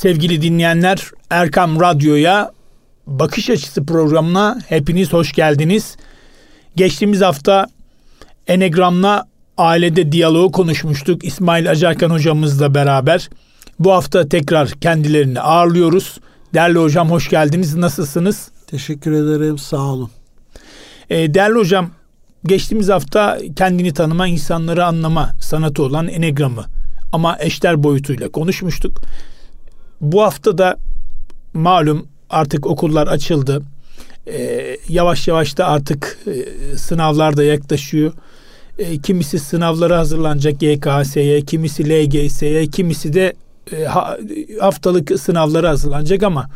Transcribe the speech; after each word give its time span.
Sevgili 0.00 0.42
dinleyenler 0.42 1.10
Erkam 1.30 1.80
Radyo'ya 1.80 2.50
Bakış 3.06 3.50
Açısı 3.50 3.86
programına 3.86 4.58
hepiniz 4.68 5.12
hoş 5.12 5.32
geldiniz. 5.32 5.96
Geçtiğimiz 6.76 7.20
hafta 7.20 7.66
Enegram'la 8.46 9.28
ailede 9.58 10.12
diyaloğu 10.12 10.52
konuşmuştuk 10.52 11.24
İsmail 11.24 11.70
Acarkan 11.70 12.10
hocamızla 12.10 12.74
beraber. 12.74 13.30
Bu 13.78 13.92
hafta 13.92 14.28
tekrar 14.28 14.70
kendilerini 14.70 15.40
ağırlıyoruz. 15.40 16.18
Değerli 16.54 16.78
hocam 16.78 17.10
hoş 17.10 17.28
geldiniz. 17.28 17.76
Nasılsınız? 17.76 18.50
Teşekkür 18.66 19.12
ederim. 19.12 19.58
Sağ 19.58 19.82
olun. 19.82 20.10
Ee, 21.10 21.34
değerli 21.34 21.58
hocam 21.58 21.90
geçtiğimiz 22.46 22.88
hafta 22.88 23.38
kendini 23.56 23.92
tanıma, 23.92 24.26
insanları 24.26 24.84
anlama 24.84 25.30
sanatı 25.40 25.82
olan 25.82 26.08
Enegram'ı 26.08 26.64
ama 27.12 27.36
eşler 27.40 27.82
boyutuyla 27.82 28.28
konuşmuştuk. 28.28 29.00
Bu 30.00 30.22
hafta 30.22 30.58
da 30.58 30.76
malum 31.54 32.06
artık 32.30 32.66
okullar 32.66 33.06
açıldı. 33.06 33.62
Ee, 34.26 34.76
yavaş 34.88 35.28
yavaş 35.28 35.58
da 35.58 35.66
artık 35.66 36.18
e, 36.26 36.76
sınavlar 36.76 37.36
da 37.36 37.44
yaklaşıyor. 37.44 38.12
E, 38.78 38.98
kimisi 38.98 39.38
sınavlara 39.38 39.98
hazırlanacak 39.98 40.62
YKS'ye, 40.62 41.40
kimisi 41.40 41.90
LGS'ye, 41.90 42.66
kimisi 42.66 43.12
de 43.12 43.32
e, 43.72 43.84
ha, 43.84 44.18
haftalık 44.60 45.20
sınavlara 45.20 45.68
hazırlanacak 45.68 46.22
ama 46.22 46.50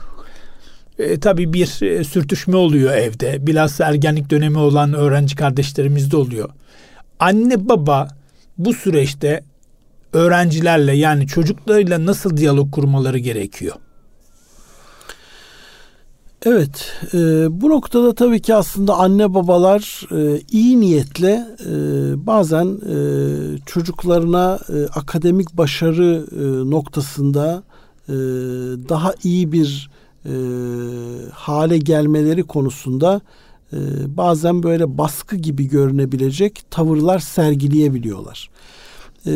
e, 0.99 1.21
tabii 1.21 1.53
bir 1.53 1.83
e, 1.83 2.05
sürtüşme 2.05 2.57
oluyor 2.57 2.95
evde. 2.95 3.47
Bilhassa 3.47 3.85
ergenlik 3.85 4.31
dönemi 4.31 4.59
olan 4.59 4.93
öğrenci 4.93 5.37
kardeşlerimizde 5.37 6.17
oluyor. 6.17 6.49
Anne 7.19 7.69
baba 7.69 8.09
bu 8.59 8.75
süreçte 8.75 9.43
öğrencilerle 10.15 10.93
yani 10.93 11.27
çocuklarıyla 11.27 12.07
nasıl 12.07 12.37
diyalog 12.37 12.73
kurmaları 12.73 13.19
gerekiyor? 13.19 13.77
Evet, 16.47 16.93
e, 17.15 17.19
bu 17.61 17.71
noktada 17.71 18.15
tabii 18.15 18.43
ki 18.43 18.55
aslında 18.55 18.97
anne 18.97 19.35
babalar 19.35 20.07
e, 20.13 20.41
iyi 20.51 20.81
niyetle 20.81 21.47
e, 21.61 21.73
bazen 22.27 22.67
e, 22.67 22.99
çocuklarına 23.67 24.59
e, 24.69 24.87
akademik 24.87 25.57
başarı 25.57 26.27
e, 26.33 26.71
noktasında 26.71 27.63
e, 28.09 28.13
daha 28.89 29.15
iyi 29.23 29.53
bir 29.53 29.91
e, 30.25 30.33
hale 31.33 31.79
gelmeleri 31.79 32.43
konusunda 32.43 33.21
e, 33.73 33.77
bazen 34.17 34.63
böyle 34.63 34.99
baskı 34.99 35.37
gibi 35.37 35.69
görünebilecek 35.69 36.63
tavırlar 36.71 37.19
sergileyebiliyorlar. 37.19 38.51
E, 39.27 39.33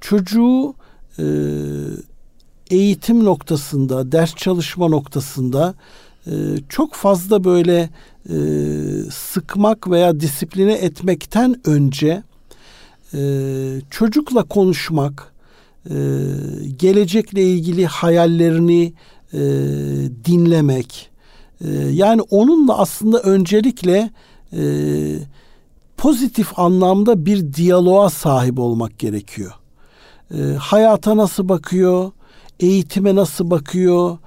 çocuğu 0.00 0.74
e, 1.18 1.24
eğitim 2.70 3.24
noktasında, 3.24 4.12
ders 4.12 4.34
çalışma 4.34 4.88
noktasında 4.88 5.74
e, 6.26 6.32
çok 6.68 6.94
fazla 6.94 7.44
böyle 7.44 7.90
e, 8.28 8.36
sıkmak 9.12 9.90
veya 9.90 10.20
disipline 10.20 10.72
etmekten 10.72 11.60
önce 11.64 12.22
e, 13.14 13.20
çocukla 13.90 14.42
konuşmak, 14.42 15.32
e, 15.90 15.94
gelecekle 16.76 17.42
ilgili 17.42 17.86
hayallerini 17.86 18.92
e, 19.32 19.38
dinlemek, 20.24 21.10
e, 21.64 21.68
yani 21.72 22.22
onunla 22.22 22.78
aslında 22.78 23.18
öncelikle 23.18 24.10
e, 24.52 24.62
pozitif 25.96 26.58
anlamda 26.58 27.26
bir 27.26 27.52
diyaloğa 27.52 28.10
sahip 28.10 28.58
olmak 28.58 28.98
gerekiyor. 28.98 29.52
E, 30.34 30.56
hayata 30.58 31.16
nasıl 31.16 31.48
bakıyor? 31.48 32.12
eğitime 32.60 33.14
nasıl 33.14 33.50
bakıyor, 33.50 34.18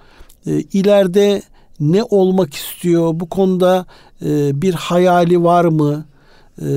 e, 0.45 0.60
ileride 0.60 1.42
ne 1.80 2.04
olmak 2.04 2.54
istiyor, 2.54 3.12
bu 3.14 3.30
konuda 3.30 3.86
e, 4.26 4.62
bir 4.62 4.73
hayali 4.73 5.44
var 5.44 5.66
mı, 5.66 6.06
e, 6.61 6.67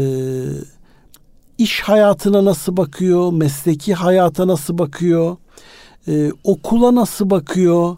iş 1.59 1.81
hayatına 1.81 2.45
nasıl 2.45 2.77
bakıyor, 2.77 3.33
mesleki 3.33 3.95
hayata 3.95 4.47
nasıl 4.47 4.79
bakıyor, 4.79 5.37
e, 6.09 6.33
okula 6.45 6.95
nasıl 6.95 7.31
bakıyor, 7.31 7.97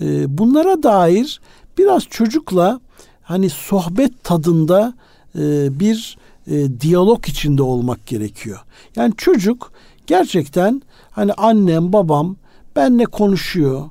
e, 0.00 0.38
bunlara 0.38 0.82
dair 0.82 1.40
biraz 1.78 2.04
çocukla 2.04 2.80
hani 3.22 3.50
sohbet 3.50 4.24
tadında 4.24 4.94
e, 5.34 5.80
bir 5.80 6.18
e, 6.46 6.80
diyalog 6.80 7.28
içinde 7.28 7.62
olmak 7.62 8.06
gerekiyor. 8.06 8.60
Yani 8.96 9.14
çocuk 9.16 9.72
gerçekten 10.06 10.82
hani 11.10 11.32
annem 11.32 11.92
babam 11.92 12.36
benle 12.76 13.04
konuşuyor. 13.04 13.84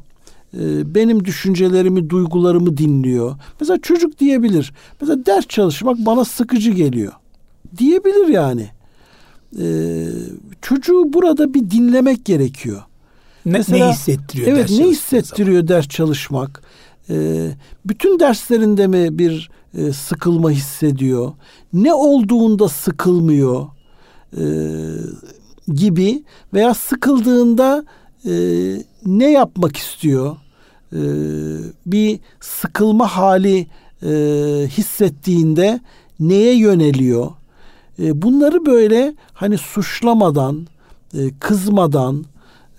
Ee, 0.54 0.96
benim 0.96 1.26
düşüncelerimi, 1.26 2.10
duygularımı 2.10 2.78
dinliyor. 2.78 3.36
Mesela 3.60 3.82
çocuk 3.82 4.20
diyebilir. 4.20 4.74
Mesela 5.02 5.26
ders 5.26 5.48
çalışmak 5.48 5.98
bana 5.98 6.26
sıkıcı 6.26 6.72
geliyor. 6.72 7.14
Diyebilir 7.78 8.28
yani. 8.28 8.70
Ee, 9.60 10.08
çocuğu 10.62 11.14
burada 11.14 11.54
bir 11.54 11.72
dinlemek 11.72 12.26
gerekiyor. 12.26 12.82
Ne, 13.46 13.52
Mesela, 13.52 13.86
ne 13.86 13.92
hissettiriyor 13.92 14.48
evet, 14.48 14.70
ders 14.70 14.80
ne 14.80 14.88
hissettiriyor 14.88 15.58
zaman? 15.58 15.68
ders 15.68 15.88
çalışmak? 15.88 16.64
Ee, 17.10 17.52
bütün 17.86 18.20
derslerinde 18.20 18.88
mi 18.88 19.20
bir 19.20 19.50
e, 19.78 19.94
sıkılma 19.94 20.52
hissediyor? 20.52 21.32
Ne 21.74 21.94
olduğunda 21.94 22.70
sıkılmıyor? 22.70 23.68
Ee, 24.38 24.42
gibi 25.68 26.24
veya 26.54 26.74
sıkıldığında 26.74 27.86
e, 28.26 28.34
ne 29.06 29.32
yapmak 29.32 29.78
istiyor? 29.78 30.38
E, 30.94 31.02
bir 31.86 32.20
sıkılma 32.40 33.08
hali 33.08 33.68
e, 34.04 34.10
hissettiğinde 34.68 35.80
neye 36.20 36.58
yöneliyor? 36.58 37.32
E, 38.00 38.22
bunları 38.22 38.66
böyle 38.66 39.14
hani 39.34 39.58
suçlamadan, 39.58 40.68
e, 41.14 41.20
kızmadan, 41.40 42.26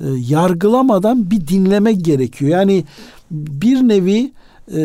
e, 0.00 0.04
yargılamadan 0.28 1.30
bir 1.30 1.46
dinlemek 1.46 2.04
gerekiyor. 2.04 2.50
Yani 2.50 2.84
bir 3.30 3.76
nevi 3.76 4.32
e, 4.74 4.82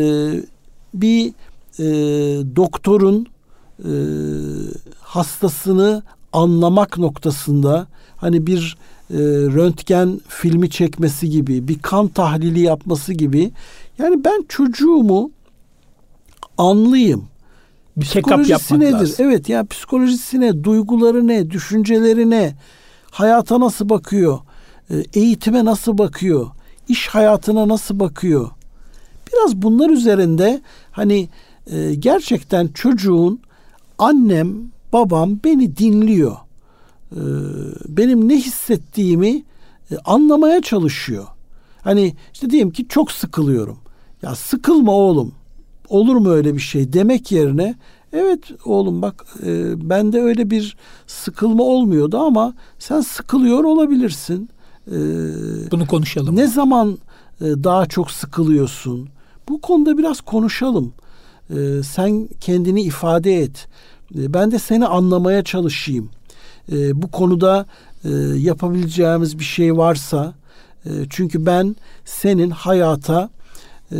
bir 0.93 1.33
e, 1.79 1.85
doktorun 2.55 3.27
e, 3.79 3.91
hastasını 4.99 6.03
anlamak 6.33 6.97
noktasında 6.97 7.87
hani 8.17 8.47
bir 8.47 8.77
e, 9.09 9.17
röntgen 9.53 10.21
filmi 10.27 10.69
çekmesi 10.69 11.29
gibi, 11.29 11.67
bir 11.67 11.79
kan 11.79 12.07
tahlili 12.07 12.59
yapması 12.59 13.13
gibi. 13.13 13.51
Yani 13.97 14.23
ben 14.23 14.45
çocuğumu 14.49 15.31
anlayayım. 16.57 17.27
Bir 17.97 18.05
psikolojisi 18.05 18.79
nedir? 18.79 18.93
Lazım. 18.93 19.15
Evet 19.19 19.49
ya 19.49 19.57
yani 19.57 19.67
psikolojisi 19.67 20.39
ne, 20.39 20.63
duyguları 20.63 21.27
ne, 21.27 21.51
düşünceleri 21.51 22.29
ne, 22.29 22.55
hayata 23.11 23.59
nasıl 23.59 23.89
bakıyor, 23.89 24.39
e, 24.89 24.95
eğitime 25.13 25.65
nasıl 25.65 25.97
bakıyor, 25.97 26.47
iş 26.87 27.07
hayatına 27.07 27.67
nasıl 27.67 27.99
bakıyor. 27.99 28.49
Biraz 29.33 29.55
bunlar 29.55 29.89
üzerinde 29.89 30.61
hani 30.91 31.29
e, 31.67 31.95
gerçekten 31.95 32.67
çocuğun 32.67 33.39
annem, 33.97 34.57
babam 34.93 35.39
beni 35.43 35.77
dinliyor 35.77 36.35
ee, 37.15 37.19
benim 37.87 38.29
ne 38.29 38.37
hissettiğimi 38.37 39.43
e, 39.91 39.97
anlamaya 40.05 40.61
çalışıyor. 40.61 41.25
Hani 41.81 42.13
işte 42.33 42.49
diyelim 42.49 42.71
ki 42.71 42.87
çok 42.89 43.11
sıkılıyorum. 43.11 43.77
Ya 44.21 44.35
sıkılma 44.35 44.91
oğlum. 44.91 45.31
Olur 45.89 46.15
mu 46.15 46.29
öyle 46.29 46.53
bir 46.55 46.59
şey 46.59 46.93
demek 46.93 47.31
yerine 47.31 47.75
evet 48.13 48.39
oğlum 48.65 49.01
bak 49.01 49.25
e, 49.45 49.89
bende 49.89 50.21
öyle 50.21 50.49
bir 50.49 50.77
sıkılma 51.07 51.63
olmuyordu 51.63 52.17
ama 52.17 52.53
sen 52.79 53.01
sıkılıyor 53.01 53.63
olabilirsin. 53.63 54.49
E, 54.87 54.97
Bunu 55.71 55.87
konuşalım. 55.87 56.35
Ne 56.35 56.47
zaman 56.47 56.97
e, 57.41 57.45
daha 57.45 57.85
çok 57.85 58.11
sıkılıyorsun? 58.11 59.09
Bu 59.49 59.61
konuda 59.61 59.97
biraz 59.97 60.21
konuşalım. 60.21 60.93
E, 61.49 61.83
sen 61.83 62.29
kendini 62.41 62.81
ifade 62.81 63.41
et. 63.41 63.67
E, 64.15 64.33
ben 64.33 64.51
de 64.51 64.59
seni 64.59 64.87
anlamaya 64.87 65.43
çalışayım 65.43 66.09
e, 66.71 67.01
bu 67.01 67.11
konuda 67.11 67.65
e, 68.05 68.09
yapabileceğimiz 68.37 69.39
bir 69.39 69.43
şey 69.43 69.77
varsa 69.77 70.33
e, 70.85 70.89
çünkü 71.09 71.45
ben 71.45 71.75
senin 72.05 72.49
hayata 72.49 73.29
e, 73.91 73.99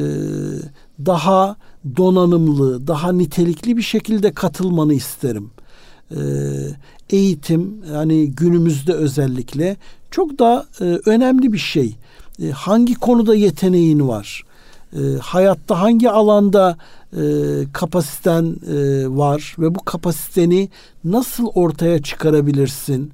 daha 1.05 1.55
donanımlı, 1.97 2.87
daha 2.87 3.11
nitelikli 3.11 3.77
bir 3.77 3.81
şekilde 3.81 4.31
katılmanı 4.31 4.93
isterim. 4.93 5.51
E, 6.11 6.19
eğitim 7.09 7.83
yani 7.93 8.31
günümüzde 8.31 8.93
özellikle 8.93 9.77
çok 10.11 10.39
da 10.39 10.65
e, 10.81 10.83
önemli 10.83 11.53
bir 11.53 11.57
şey. 11.57 11.95
E, 12.43 12.49
hangi 12.49 12.95
konuda 12.95 13.35
yeteneğin 13.35 14.07
var? 14.07 14.43
E, 14.93 14.99
hayatta 15.21 15.81
hangi 15.81 16.09
alanda 16.09 16.77
e, 17.13 17.21
kapasiten 17.73 18.43
e, 18.45 19.07
var 19.17 19.55
ve 19.59 19.75
bu 19.75 19.85
kapasiteni 19.85 20.69
nasıl 21.03 21.47
ortaya 21.47 22.01
çıkarabilirsin? 22.01 23.11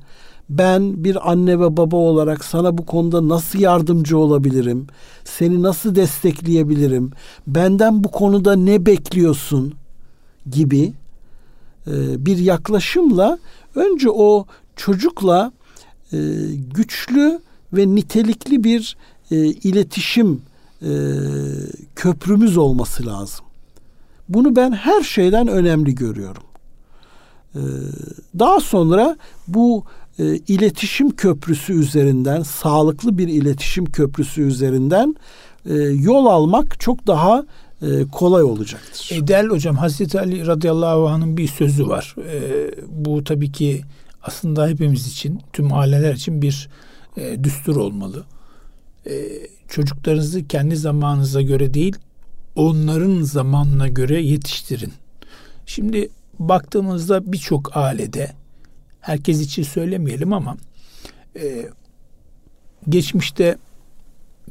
ben 0.50 1.04
bir 1.04 1.32
anne 1.32 1.60
ve 1.60 1.78
baba 1.78 1.96
olarak 1.96 2.46
sana 2.46 2.78
bu 2.78 2.86
konuda 2.86 3.30
nasıl 3.30 3.60
yardımcı 3.60 4.18
olabilirim? 4.18 4.88
Seni 5.24 5.64
nasıl 5.64 5.96
destekleyebilirim? 5.96 7.12
Benden 7.48 8.04
bu 8.04 8.12
konuda 8.12 8.56
ne 8.56 8.86
bekliyorsun? 8.86 9.74
gibi 10.52 10.94
e, 11.88 12.26
bir 12.26 12.38
yaklaşımla 12.38 13.40
önce 13.76 14.10
o 14.10 14.46
çocukla 14.76 15.52
e, 16.14 16.18
güçlü 16.74 17.40
ve 17.74 17.96
nitelikli 17.96 18.64
bir 18.64 18.98
e, 19.32 19.36
iletişim 19.46 20.42
köprümüz 21.96 22.58
olması 22.58 23.06
lazım. 23.06 23.46
Bunu 24.30 24.56
ben 24.56 24.72
her 24.72 25.04
şeyden 25.04 25.48
önemli 25.48 25.96
görüyorum. 25.96 26.44
Daha 28.40 28.60
sonra 28.60 29.18
bu 29.48 29.84
iletişim 30.48 31.10
köprüsü 31.10 31.74
üzerinden, 31.74 32.42
sağlıklı 32.42 33.18
bir 33.18 33.28
iletişim 33.28 33.86
köprüsü 33.86 34.42
üzerinden 34.42 35.16
yol 35.94 36.26
almak 36.26 36.80
çok 36.80 37.08
daha 37.08 37.46
e, 37.84 38.08
kolay 38.12 38.44
olacaktır. 38.44 39.10
E, 39.12 39.28
değerli 39.28 39.50
hocam 39.50 39.76
Hazreti 39.76 40.20
Ali 40.20 40.48
radıyallahu 40.48 41.08
anh'ın 41.08 41.38
bir 41.38 41.48
sözü 41.48 41.88
var. 41.88 42.16
E, 42.18 42.72
bu 42.88 43.24
tabii 43.24 43.52
ki 43.52 43.82
aslında 44.24 44.68
hepimiz 44.68 45.08
için, 45.08 45.42
tüm 45.54 45.74
aileler 45.74 46.14
için 46.14 46.42
bir 46.42 46.70
e, 47.18 47.44
düstur 47.44 47.76
olmalı. 47.76 48.24
E, 49.06 49.14
çocuklarınızı 49.68 50.48
kendi 50.48 50.76
zamanınıza 50.76 51.42
göre 51.42 51.74
değil, 51.74 51.96
onların 52.56 53.22
zamanına 53.22 53.88
göre 53.88 54.22
yetiştirin. 54.22 54.94
Şimdi 55.66 56.10
baktığımızda 56.40 57.32
birçok 57.32 57.78
ailede, 57.78 58.32
herkes 59.02 59.42
için 59.42 59.64
söylemeyelim 59.64 60.34
ama 60.34 60.58
e, 61.36 61.70
geçmişte 62.90 63.58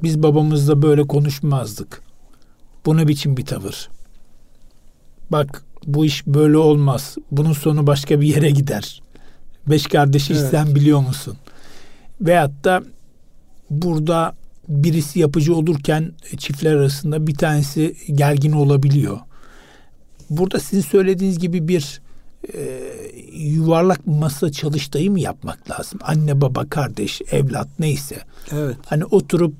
biz 0.03 0.23
babamızla 0.23 0.83
böyle 0.83 1.03
konuşmazdık 1.03 2.03
bu 2.87 2.97
ne 2.97 3.09
biçim 3.09 3.37
bir 3.37 3.47
tavır? 3.47 3.89
Bak 5.31 5.65
bu 5.87 6.05
iş 6.05 6.27
böyle 6.27 6.57
olmaz. 6.57 7.17
Bunun 7.31 7.53
sonu 7.53 7.87
başka 7.87 8.21
bir 8.21 8.27
yere 8.27 8.51
gider. 8.51 9.03
Beş 9.67 9.87
kardeşi 9.87 10.33
evet. 10.33 10.51
sen 10.51 10.75
biliyor 10.75 11.01
musun? 11.01 11.37
Veyahut 12.21 12.65
da 12.65 12.83
burada 13.71 14.35
birisi 14.73 15.19
yapıcı 15.19 15.55
olurken 15.55 16.13
çiftler 16.39 16.75
arasında 16.75 17.27
bir 17.27 17.35
tanesi 17.35 17.97
gergin 18.15 18.53
olabiliyor. 18.53 19.19
Burada 20.31 20.61
sizin 20.61 20.83
söylediğiniz 20.83 21.39
gibi 21.39 21.69
bir 21.69 22.01
e, 22.55 22.81
yuvarlak 23.33 24.07
masa 24.07 24.53
çalıştayı 24.53 25.11
mı 25.11 25.21
yapmak 25.21 25.71
lazım? 25.71 25.99
Anne 26.03 26.41
baba 26.41 26.69
kardeş 26.69 27.23
evlat 27.33 27.69
neyse. 27.79 28.17
Evet. 28.53 28.77
Hani 28.87 29.05
oturup 29.05 29.55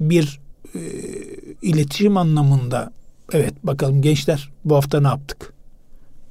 bir 0.00 0.40
e, 0.74 0.80
iletişim 1.62 2.16
anlamında 2.16 2.92
evet 3.32 3.54
bakalım 3.62 4.02
gençler 4.02 4.50
bu 4.64 4.76
hafta 4.76 5.00
ne 5.00 5.08
yaptık? 5.08 5.52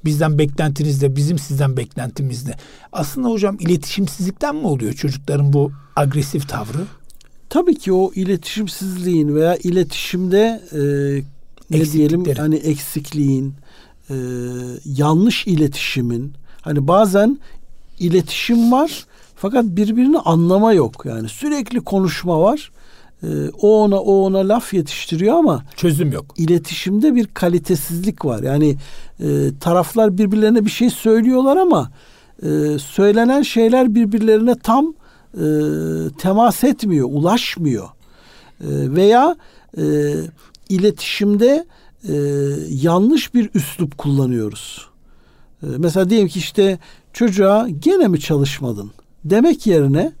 Bizden 0.04 0.38
beklentiniz 0.38 1.02
de 1.02 1.16
bizim 1.16 1.38
sizden 1.38 1.76
beklentimiz 1.76 2.46
de. 2.46 2.56
Aslında 2.92 3.28
hocam 3.28 3.56
iletişimsizlikten 3.60 4.56
mi 4.56 4.66
oluyor 4.66 4.92
çocukların 4.92 5.52
bu 5.52 5.72
agresif 5.96 6.48
tavrı? 6.48 6.84
Tabii 7.54 7.74
ki 7.74 7.92
o 7.92 8.12
iletişimsizliğin 8.14 9.34
veya 9.34 9.56
iletişimde 9.56 10.60
e, 10.72 10.80
ne 11.70 11.92
diyelim 11.92 12.24
hani 12.36 12.56
eksikliğin, 12.56 13.54
e, 14.10 14.14
yanlış 14.84 15.46
iletişimin 15.46 16.32
hani 16.60 16.88
bazen 16.88 17.38
iletişim 17.98 18.72
var 18.72 19.06
fakat 19.36 19.64
birbirini 19.64 20.18
anlama 20.18 20.72
yok. 20.72 21.02
Yani 21.06 21.28
sürekli 21.28 21.80
konuşma 21.80 22.40
var 22.40 22.70
ee, 23.22 23.26
o 23.60 23.82
ona 23.82 24.00
o 24.00 24.14
ona 24.14 24.48
laf 24.48 24.74
yetiştiriyor 24.74 25.34
ama 25.34 25.64
çözüm 25.76 26.12
yok. 26.12 26.24
İletişimde 26.36 27.14
bir 27.14 27.26
kalitesizlik 27.26 28.24
var. 28.24 28.42
Yani 28.42 28.76
e, 29.20 29.26
taraflar 29.60 30.18
birbirlerine 30.18 30.64
bir 30.64 30.70
şey 30.70 30.90
söylüyorlar 30.90 31.56
ama 31.56 31.90
e, 32.42 32.78
söylenen 32.78 33.42
şeyler 33.42 33.94
birbirlerine 33.94 34.54
tam 34.58 34.94
e, 35.34 35.46
temas 36.18 36.64
etmiyor, 36.64 37.08
ulaşmıyor. 37.10 37.88
E, 38.60 38.68
veya 38.68 39.36
e, 39.78 40.14
iletişimde 40.68 41.66
e, 42.08 42.14
yanlış 42.70 43.34
bir 43.34 43.50
üslup 43.54 43.98
kullanıyoruz. 43.98 44.88
E, 45.62 45.66
mesela 45.78 46.10
diyelim 46.10 46.28
ki 46.28 46.38
işte 46.38 46.78
çocuğa 47.12 47.68
gene 47.68 48.08
mi 48.08 48.20
çalışmadın 48.20 48.90
demek 49.24 49.66
yerine 49.66 50.12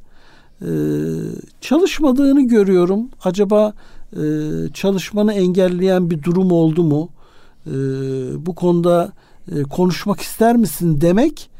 ee, 0.62 0.66
çalışmadığını 1.60 2.48
görüyorum. 2.48 3.08
Acaba 3.24 3.72
e, 4.12 4.22
çalışmanı 4.74 5.32
engelleyen 5.32 6.10
bir 6.10 6.22
durum 6.22 6.52
oldu 6.52 6.84
mu? 6.84 7.08
E, 7.66 7.72
bu 8.46 8.54
konuda 8.54 9.12
e, 9.52 9.62
konuşmak 9.62 10.20
ister 10.20 10.56
misin 10.56 11.00
demek 11.00 11.50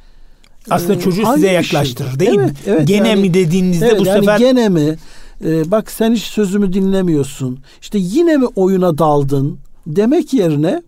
aslında 0.70 0.94
e, 0.94 1.00
çocuğu 1.00 1.22
size 1.34 1.50
yaklaştırır 1.50 2.10
şey. 2.10 2.20
değil 2.20 2.38
evet, 2.38 2.50
mi? 2.50 2.56
Evet, 2.66 2.88
gene 2.88 3.08
yani, 3.08 3.20
mi 3.20 3.34
dediğinizde 3.34 3.86
evet, 3.86 4.00
bu 4.00 4.06
yani 4.06 4.18
sefer 4.20 4.38
gene 4.38 4.68
mi? 4.68 4.96
E, 5.44 5.70
bak 5.70 5.90
sen 5.90 6.12
hiç 6.12 6.22
sözümü 6.22 6.72
dinlemiyorsun. 6.72 7.58
İşte 7.80 7.98
yine 8.00 8.36
mi 8.36 8.46
oyuna 8.46 8.98
daldın 8.98 9.58
demek 9.86 10.32
yerine 10.32 10.82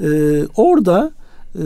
e, 0.00 0.08
orada 0.56 1.12
e, 1.54 1.64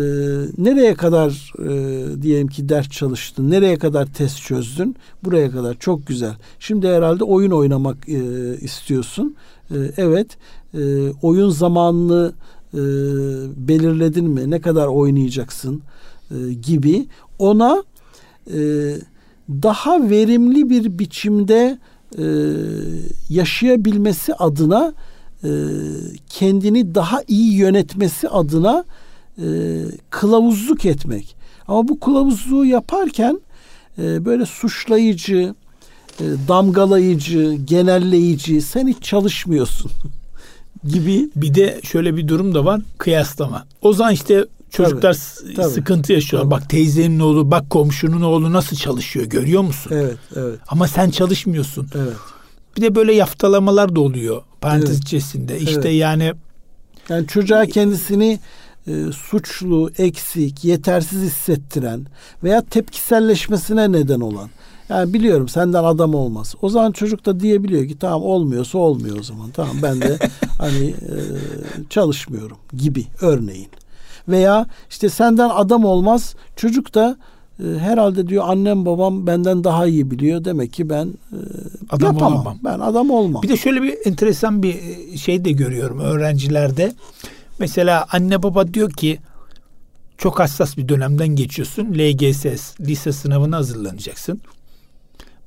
nereye 0.59 0.95
kadar 0.95 1.53
e, 1.59 2.23
diyelim 2.23 2.49
ki 2.49 2.69
ders 2.69 2.89
çalıştın, 2.89 3.51
nereye 3.51 3.79
kadar 3.79 4.07
test 4.07 4.43
çözdün, 4.43 4.97
buraya 5.25 5.51
kadar 5.51 5.75
çok 5.75 6.07
güzel. 6.07 6.35
Şimdi 6.59 6.89
herhalde 6.89 7.25
oyun 7.25 7.51
oynamak 7.51 8.09
e, 8.09 8.21
istiyorsun. 8.61 9.37
E, 9.71 9.77
evet, 9.97 10.29
e, 10.75 10.81
oyun 11.23 11.51
zamanını 11.51 12.33
e, 12.75 12.81
belirledin 13.69 14.31
mi, 14.31 14.51
ne 14.51 14.61
kadar 14.61 14.87
oynayacaksın 14.87 15.83
e, 16.33 16.53
gibi 16.53 17.07
ona 17.39 17.83
e, 18.47 18.59
daha 19.49 20.11
verimli 20.11 20.71
bir 20.71 20.99
biçimde 20.99 21.79
e, 22.19 22.25
yaşayabilmesi 23.29 24.35
adına 24.35 24.95
e, 25.45 25.51
kendini 26.29 26.95
daha 26.95 27.23
iyi 27.29 27.55
yönetmesi 27.55 28.29
adına 28.29 28.85
e, 29.39 29.45
kılavuzluk 30.11 30.85
etmek. 30.85 31.37
Ama 31.69 31.89
bu 31.89 32.01
kılavuzluğu 32.01 32.65
yaparken 32.65 33.41
e, 33.99 34.25
böyle 34.25 34.47
suçlayıcı, 34.47 35.55
e, 36.21 36.25
damgalayıcı, 36.49 37.55
genelleyici, 37.65 38.63
sen 38.63 38.87
hiç 38.87 39.03
çalışmıyorsun 39.03 39.91
gibi. 40.85 41.31
Bir 41.37 41.55
de 41.55 41.81
şöyle 41.83 42.17
bir 42.17 42.29
durum 42.29 42.55
da 42.55 42.65
var, 42.65 42.81
kıyaslama. 42.99 43.67
O 43.83 43.93
zaman 43.93 44.13
işte 44.13 44.47
çocuklar 44.73 45.17
tabii, 45.41 45.55
tabii, 45.55 45.73
sıkıntı 45.73 46.13
yaşıyor. 46.13 46.43
Tabii. 46.43 46.51
Bak 46.51 46.71
teyzenin 46.71 47.21
oğlu, 47.21 47.51
bak 47.51 47.71
komşunun 47.71 48.23
oğlu 48.23 48.53
nasıl 48.53 48.77
çalışıyor 48.77 49.27
görüyor 49.27 49.63
musun? 49.63 49.91
Evet, 49.95 50.19
evet. 50.37 50.59
Ama 50.69 50.89
sen 50.89 51.11
çalışmıyorsun. 51.11 51.89
Evet. 51.95 52.17
Bir 52.77 52.83
de 52.83 52.95
böyle 52.95 53.15
yaftalamalar 53.15 53.97
da 53.97 54.01
oluyor 54.01 54.43
parantez 54.61 54.91
evet. 54.91 55.03
içerisinde. 55.03 55.59
İşte 55.59 55.81
evet. 55.81 55.95
yani 56.01 56.33
yani 57.09 57.27
çocuğa 57.27 57.67
kendisini 57.67 58.39
e, 58.87 59.13
suçlu, 59.13 59.91
eksik, 59.99 60.65
yetersiz 60.65 61.23
hissettiren 61.23 62.07
veya 62.45 62.63
tepkiselleşmesine 62.63 63.93
neden 63.93 64.21
olan. 64.21 64.51
Yani 64.89 65.15
biliyorum 65.15 65.49
senden 65.49 65.85
adam 65.85 66.15
olmaz. 66.15 66.55
O 66.63 66.69
zaman 66.69 66.93
çocuk 66.93 67.27
da 67.27 67.41
diyebiliyor 67.41 67.89
ki 67.89 67.99
tamam 67.99 68.23
olmuyorsa 68.23 68.79
olmuyor 68.79 69.19
o 69.19 69.23
zaman. 69.23 69.51
Tamam 69.51 69.77
ben 69.83 70.01
de 70.01 70.19
hani 70.59 70.87
e, 70.89 71.17
çalışmıyorum 71.91 72.57
gibi 72.77 73.07
örneğin. 73.21 73.69
Veya 74.29 74.67
işte 74.91 75.09
senden 75.09 75.49
adam 75.49 75.85
olmaz. 75.85 76.35
Çocuk 76.57 76.95
da 76.95 77.17
e, 77.61 77.79
herhalde 77.79 78.29
diyor 78.29 78.45
annem 78.47 78.87
babam 78.87 79.27
benden 79.27 79.65
daha 79.65 79.87
iyi 79.87 80.11
biliyor. 80.11 80.45
Demek 80.45 80.73
ki 80.73 80.91
ben 80.91 81.07
e, 81.07 81.39
adam 81.91 82.13
yapamam. 82.15 82.33
Olamam. 82.33 82.59
Ben 82.65 82.79
adam 82.79 83.11
olmam. 83.11 83.43
Bir 83.43 83.49
de 83.49 83.57
şöyle 83.57 83.83
bir 83.83 83.95
enteresan 84.05 84.63
bir 84.63 84.75
e, 84.75 85.17
şey 85.17 85.45
de 85.45 85.53
görüyorum 85.53 86.01
öğrencilerde. 86.01 86.93
Mesela 87.59 88.07
anne 88.13 88.43
baba 88.43 88.75
diyor 88.75 88.91
ki 88.91 89.19
çok 90.19 90.41
hassas 90.41 90.77
bir 90.77 90.89
dönemden 90.89 91.29
geçiyorsun. 91.29 91.95
LGS, 91.95 92.47
lise 92.81 93.13
sınavına 93.13 93.57
hazırlanacaksın. 93.57 94.41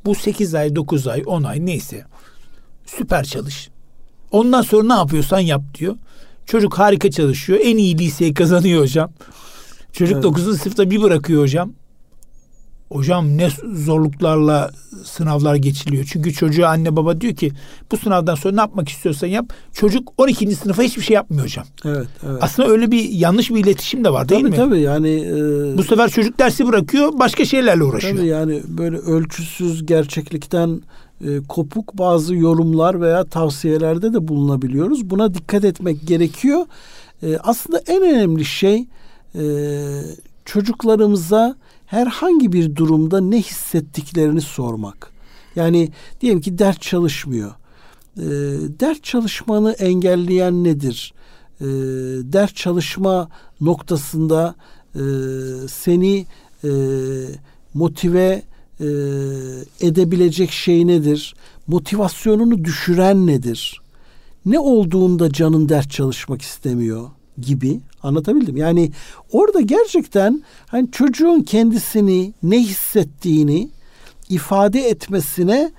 Bu 0.05 0.15
8 0.15 0.55
ay, 0.55 0.75
9 0.75 1.07
ay, 1.07 1.23
10 1.25 1.43
ay 1.43 1.65
neyse. 1.65 2.05
Süper 2.85 3.23
çalış. 3.23 3.69
Ondan 4.31 4.61
sonra 4.61 4.87
ne 4.87 4.93
yapıyorsan 4.93 5.39
yap 5.39 5.61
diyor. 5.79 5.95
Çocuk 6.45 6.79
harika 6.79 7.11
çalışıyor. 7.11 7.59
En 7.63 7.77
iyi 7.77 7.97
liseyi 7.97 8.33
kazanıyor 8.33 8.81
hocam. 8.81 9.11
Çocuk 9.93 10.13
evet. 10.13 10.23
9. 10.23 10.57
sınıfta 10.59 10.89
bir 10.89 11.01
bırakıyor 11.01 11.41
hocam. 11.41 11.73
Hocam 12.89 13.37
ne 13.37 13.49
zorluklarla 13.73 14.71
sınavlar 15.03 15.55
geçiliyor. 15.55 16.05
Çünkü 16.11 16.33
çocuğa 16.33 16.69
anne 16.69 16.95
baba 16.95 17.21
diyor 17.21 17.35
ki 17.35 17.51
bu 17.91 17.97
sınavdan 17.97 18.35
sonra 18.35 18.55
ne 18.55 18.59
yapmak 18.59 18.89
istiyorsan 18.89 19.27
yap. 19.27 19.45
Çocuk 19.73 20.13
12. 20.17 20.55
sınıfa 20.55 20.83
hiçbir 20.83 21.01
şey 21.01 21.13
yapmıyor 21.13 21.43
hocam. 21.43 21.65
Evet, 21.85 22.07
evet. 22.29 22.37
Aslında 22.41 22.69
öyle 22.69 22.91
bir 22.91 23.09
yanlış 23.09 23.49
bir 23.49 23.63
iletişim 23.63 24.03
de 24.03 24.13
var 24.13 24.29
değil 24.29 24.41
tabii, 24.41 24.51
mi? 24.51 24.55
Tabii 24.55 24.79
yani. 24.79 25.09
E, 25.09 25.77
bu 25.77 25.83
sefer 25.83 26.09
çocuk 26.09 26.39
dersi 26.39 26.67
bırakıyor 26.67 27.19
başka 27.19 27.45
şeylerle 27.45 27.83
uğraşıyor. 27.83 28.17
Tabii 28.17 28.27
yani 28.27 28.61
böyle 28.67 28.97
ölçüsüz 28.97 29.85
gerçeklikten 29.85 30.81
e, 31.21 31.39
kopuk 31.47 31.97
bazı 31.97 32.35
yorumlar 32.35 33.01
veya 33.01 33.23
tavsiyelerde 33.23 34.13
de 34.13 34.27
bulunabiliyoruz. 34.27 35.09
Buna 35.09 35.33
dikkat 35.33 35.63
etmek 35.63 36.07
gerekiyor. 36.07 36.65
E, 37.23 37.37
aslında 37.37 37.79
en 37.87 38.01
önemli 38.01 38.45
şey 38.45 38.87
e, 39.35 39.43
çocuklarımıza 40.45 41.55
herhangi 41.85 42.53
bir 42.53 42.75
durumda 42.75 43.21
ne 43.21 43.41
hissettiklerini 43.41 44.41
sormak. 44.41 45.11
Yani 45.55 45.89
diyelim 46.21 46.41
ki 46.41 46.57
ders 46.57 46.79
çalışmıyor. 46.79 47.51
E, 48.17 48.25
ders 48.79 49.01
çalışmanı 49.01 49.71
engelleyen 49.71 50.63
nedir? 50.63 51.13
E, 51.61 51.65
ders 52.33 52.53
çalışma 52.53 53.29
noktasında 53.61 54.55
e, 54.95 55.03
seni 55.67 56.25
e, 56.63 56.69
motive 57.73 58.41
e, 58.79 58.85
edebilecek 59.79 60.51
şey 60.51 60.87
nedir? 60.87 61.35
Motivasyonunu 61.67 62.65
düşüren 62.65 63.27
nedir? 63.27 63.81
Ne 64.45 64.59
olduğunda 64.59 65.31
canın 65.31 65.69
ders 65.69 65.87
çalışmak 65.87 66.41
istemiyor 66.41 67.09
gibi 67.41 67.79
anlatabildim. 68.03 68.57
Yani 68.57 68.91
orada 69.31 69.61
gerçekten 69.61 70.43
hani 70.67 70.91
çocuğun 70.91 71.41
kendisini 71.41 72.33
ne 72.43 72.59
hissettiğini 72.59 73.69
ifade 74.29 74.81
etmesine 74.81 75.71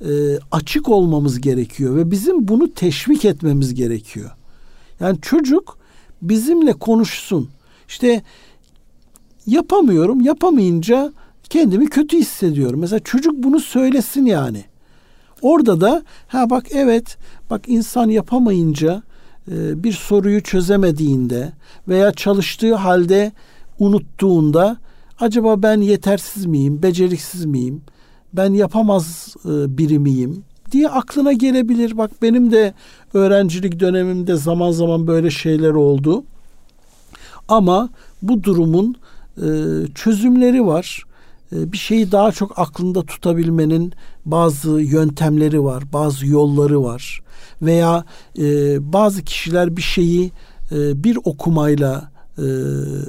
e, 0.00 0.10
açık 0.50 0.88
olmamız 0.88 1.40
gerekiyor 1.40 1.96
ve 1.96 2.10
bizim 2.10 2.48
bunu 2.48 2.74
teşvik 2.74 3.24
etmemiz 3.24 3.74
gerekiyor. 3.74 4.30
Yani 5.00 5.18
çocuk 5.22 5.78
bizimle 6.22 6.72
konuşsun. 6.72 7.50
İşte 7.88 8.22
yapamıyorum, 9.46 10.20
yapamayınca 10.20 11.12
kendimi 11.50 11.88
kötü 11.88 12.18
hissediyorum. 12.18 12.80
Mesela 12.80 13.00
çocuk 13.00 13.34
bunu 13.36 13.60
söylesin 13.60 14.26
yani. 14.26 14.64
Orada 15.42 15.80
da 15.80 16.02
ha 16.26 16.50
bak 16.50 16.66
evet 16.70 17.18
bak 17.50 17.64
insan 17.66 18.08
yapamayınca 18.08 19.02
e, 19.50 19.84
bir 19.84 19.92
soruyu 19.92 20.42
çözemediğinde 20.42 21.52
veya 21.88 22.12
çalıştığı 22.12 22.74
halde 22.74 23.32
unuttuğunda 23.78 24.76
acaba 25.20 25.62
ben 25.62 25.80
yetersiz 25.80 26.46
miyim, 26.46 26.82
beceriksiz 26.82 27.44
miyim, 27.44 27.82
ben 28.32 28.52
yapamaz 28.52 29.34
e, 29.44 29.78
biri 29.78 29.98
miyim 29.98 30.44
diye 30.72 30.88
aklına 30.88 31.32
gelebilir. 31.32 31.98
Bak 31.98 32.10
benim 32.22 32.52
de 32.52 32.74
öğrencilik 33.14 33.80
dönemimde 33.80 34.36
zaman 34.36 34.70
zaman 34.70 35.06
böyle 35.06 35.30
şeyler 35.30 35.70
oldu. 35.70 36.24
Ama 37.48 37.88
bu 38.22 38.42
durumun 38.42 38.96
e, 39.36 39.46
çözümleri 39.94 40.66
var. 40.66 41.04
E, 41.52 41.72
bir 41.72 41.78
şeyi 41.78 42.12
daha 42.12 42.32
çok 42.32 42.58
aklında 42.58 43.02
tutabilmenin 43.02 43.92
bazı 44.24 44.70
yöntemleri 44.70 45.64
var, 45.64 45.84
bazı 45.92 46.26
yolları 46.26 46.84
var. 46.84 47.22
Veya 47.62 48.04
e, 48.38 48.42
bazı 48.92 49.22
kişiler 49.22 49.76
bir 49.76 49.82
şeyi 49.82 50.32
e, 50.72 51.04
bir 51.04 51.18
okumayla 51.24 52.10
e, 52.38 52.44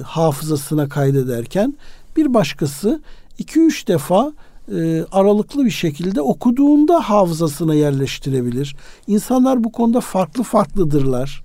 hafızasına 0.04 0.90
kaydederken 0.90 1.74
bir 2.18 2.34
başkası 2.34 3.02
iki 3.38 3.60
üç 3.60 3.88
defa 3.88 4.34
e, 4.72 5.04
aralıklı 5.12 5.66
bir 5.66 5.72
şekilde 5.72 6.22
okuduğunda 6.22 7.10
hafızasına 7.10 7.74
yerleştirebilir. 7.74 8.76
İnsanlar 9.08 9.64
bu 9.64 9.72
konuda 9.72 10.02
farklı 10.02 10.44
farklıdırlar. 10.44 11.44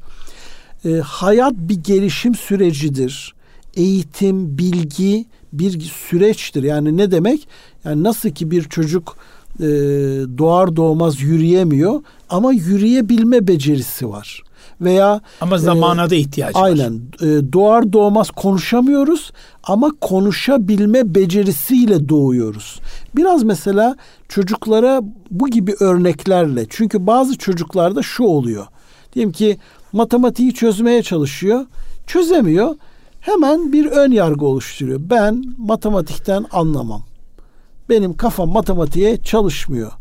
E, 0.84 0.90
hayat 0.90 1.54
bir 1.56 1.74
gelişim 1.74 2.34
sürecidir. 2.34 3.34
Eğitim, 3.74 4.58
bilgi 4.58 5.26
bir 5.52 5.80
süreçtir. 5.80 6.62
Yani 6.62 6.96
ne 6.96 7.10
demek? 7.10 7.48
Yani 7.84 8.02
nasıl 8.02 8.30
ki 8.30 8.50
bir 8.50 8.62
çocuk 8.62 9.16
e, 9.60 9.64
doğar 10.38 10.76
doğmaz 10.76 11.20
yürüyemiyor 11.20 12.02
ama 12.28 12.52
yürüyebilme 12.52 13.48
becerisi 13.48 14.08
var. 14.08 14.42
Veya 14.80 15.20
ama 15.40 15.58
zamana 15.58 16.04
e, 16.04 16.10
da 16.10 16.14
ihtiyacı 16.14 16.58
aynen, 16.58 16.78
var. 16.78 17.00
Aynen. 17.20 17.38
E, 17.38 17.52
doğar 17.52 17.92
doğmaz 17.92 18.30
konuşamıyoruz 18.30 19.32
ama 19.62 19.90
konuşabilme 20.00 21.14
becerisiyle 21.14 22.08
doğuyoruz. 22.08 22.80
Biraz 23.16 23.42
mesela 23.42 23.96
çocuklara 24.28 25.02
bu 25.30 25.48
gibi 25.48 25.74
örneklerle 25.80 26.66
çünkü 26.70 27.06
bazı 27.06 27.38
çocuklarda 27.38 28.02
şu 28.02 28.24
oluyor. 28.24 28.66
Diyelim 29.12 29.32
ki 29.32 29.58
matematiği 29.92 30.54
çözmeye 30.54 31.02
çalışıyor, 31.02 31.66
çözemiyor 32.06 32.74
hemen 33.20 33.72
bir 33.72 33.86
ön 33.86 34.10
yargı 34.10 34.46
oluşturuyor. 34.46 35.00
Ben 35.02 35.44
matematikten 35.58 36.46
anlamam. 36.52 37.02
Benim 37.88 38.16
kafam 38.16 38.48
matematiğe 38.48 39.16
çalışmıyor. 39.16 39.92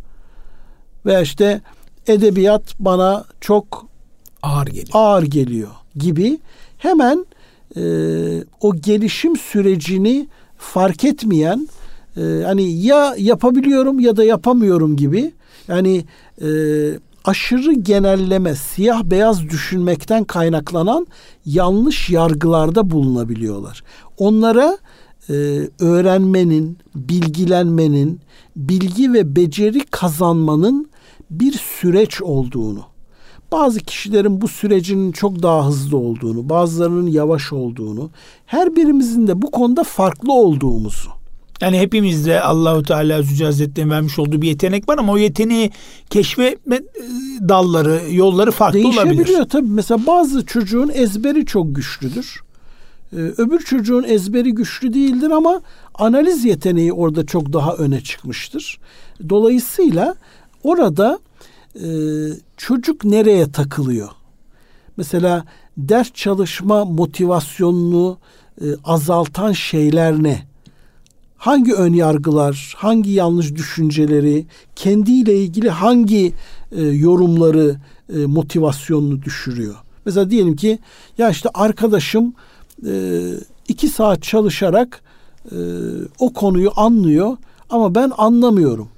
Ve 1.05 1.21
işte 1.21 1.61
edebiyat 2.07 2.75
bana 2.79 3.25
çok 3.41 3.85
ağır 4.43 4.67
geliyor. 4.67 4.87
Ağır 4.93 5.23
geliyor 5.23 5.69
gibi 5.95 6.39
hemen 6.77 7.25
e, 7.75 7.81
o 8.61 8.75
gelişim 8.75 9.37
sürecini 9.37 10.27
fark 10.57 11.03
etmeyen 11.03 11.67
e, 12.17 12.21
hani 12.45 12.71
ya 12.71 13.15
yapabiliyorum 13.17 13.99
ya 13.99 14.17
da 14.17 14.23
yapamıyorum 14.23 14.95
gibi 14.95 15.31
yani 15.67 16.05
e, 16.41 16.49
aşırı 17.25 17.73
genelleme, 17.73 18.55
siyah 18.55 19.03
beyaz 19.03 19.49
düşünmekten 19.49 20.23
kaynaklanan 20.23 21.07
yanlış 21.45 22.09
yargılarda 22.09 22.91
bulunabiliyorlar. 22.91 23.83
Onlara 24.17 24.77
e, 25.29 25.33
öğrenmenin, 25.79 26.77
bilgilenmenin, 26.95 28.19
bilgi 28.55 29.13
ve 29.13 29.35
beceri 29.35 29.85
kazanmanın 29.85 30.89
bir 31.29 31.53
süreç 31.53 32.21
olduğunu, 32.21 32.81
bazı 33.51 33.79
kişilerin 33.79 34.41
bu 34.41 34.47
sürecinin 34.47 35.11
çok 35.11 35.43
daha 35.43 35.67
hızlı 35.67 35.97
olduğunu, 35.97 36.49
bazılarının 36.49 37.07
yavaş 37.07 37.53
olduğunu, 37.53 38.09
her 38.45 38.75
birimizin 38.75 39.27
de 39.27 39.41
bu 39.41 39.51
konuda 39.51 39.83
farklı 39.83 40.33
olduğumuzu 40.33 41.18
yani 41.61 41.79
hepimizde 41.79 42.41
Allahu 42.41 42.83
Teala 42.83 43.15
Azze 43.17 43.45
Hazretleri'nin 43.45 43.91
vermiş 43.91 44.19
olduğu 44.19 44.41
bir 44.41 44.47
yetenek 44.47 44.89
var 44.89 44.97
ama 44.97 45.13
o 45.13 45.17
yeteneği 45.17 45.71
keşfetme 46.09 46.75
e, 46.75 46.81
dalları, 47.49 48.01
yolları 48.11 48.51
farklı 48.51 48.79
olabilir. 48.79 49.05
Değişebiliyor 49.05 49.45
tabii. 49.45 49.67
Mesela 49.69 50.07
bazı 50.07 50.45
çocuğun 50.45 50.91
ezberi 50.93 51.45
çok 51.45 51.75
güçlüdür. 51.75 52.41
Ee, 53.13 53.15
öbür 53.17 53.59
çocuğun 53.59 54.03
ezberi 54.03 54.51
güçlü 54.51 54.93
değildir 54.93 55.31
ama 55.31 55.61
analiz 55.95 56.45
yeteneği 56.45 56.93
orada 56.93 57.25
çok 57.25 57.53
daha 57.53 57.73
öne 57.73 58.01
çıkmıştır. 58.01 58.79
Dolayısıyla 59.29 60.15
orada 60.63 61.19
e, 61.75 61.87
çocuk 62.57 63.05
nereye 63.05 63.51
takılıyor? 63.51 64.09
Mesela 64.97 65.45
ders 65.77 66.13
çalışma 66.13 66.85
motivasyonunu 66.85 68.17
e, 68.61 68.65
azaltan 68.83 69.51
şeyler 69.51 70.23
ne? 70.23 70.48
Hangi 71.39 71.73
ön 71.73 71.93
yargılar, 71.93 72.73
hangi 72.77 73.11
yanlış 73.11 73.55
düşünceleri, 73.55 74.45
kendiyle 74.75 75.37
ilgili 75.37 75.69
hangi 75.69 76.33
e, 76.71 76.81
yorumları 76.81 77.75
e, 78.15 78.17
motivasyonunu 78.17 79.21
düşürüyor. 79.21 79.75
Mesela 80.05 80.29
diyelim 80.29 80.55
ki 80.55 80.79
ya 81.17 81.29
işte 81.29 81.49
arkadaşım 81.53 82.33
e, 82.87 82.93
iki 83.67 83.87
saat 83.87 84.23
çalışarak 84.23 85.01
e, 85.51 85.57
o 86.19 86.33
konuyu 86.33 86.71
anlıyor 86.75 87.37
ama 87.69 87.95
ben 87.95 88.11
anlamıyorum. 88.17 88.89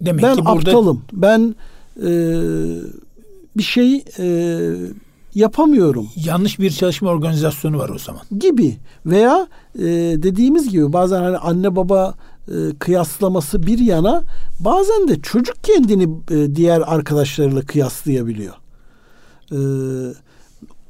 Demek 0.00 0.22
ben 0.22 0.36
ki 0.36 0.44
burada... 0.44 0.70
aptalım. 0.70 1.02
Ben 1.12 1.54
e, 2.02 2.10
bir 3.56 3.62
şey 3.62 4.04
e, 4.18 4.26
yapamıyorum. 5.34 6.08
Yanlış 6.16 6.58
bir 6.58 6.70
çalışma 6.70 7.10
organizasyonu 7.10 7.78
var 7.78 7.88
o 7.88 7.98
zaman. 7.98 8.22
Gibi 8.38 8.76
veya 9.06 9.46
e, 9.78 9.82
dediğimiz 10.22 10.68
gibi 10.68 10.92
bazen 10.92 11.22
hani 11.22 11.36
anne 11.36 11.76
baba 11.76 12.14
e, 12.48 12.54
kıyaslaması 12.78 13.66
bir 13.66 13.78
yana 13.78 14.22
bazen 14.60 15.08
de 15.08 15.20
çocuk 15.20 15.64
kendini 15.64 16.08
e, 16.30 16.56
diğer 16.56 16.80
arkadaşlarıyla 16.80 17.62
kıyaslayabiliyor. 17.62 18.54
E, 19.52 19.58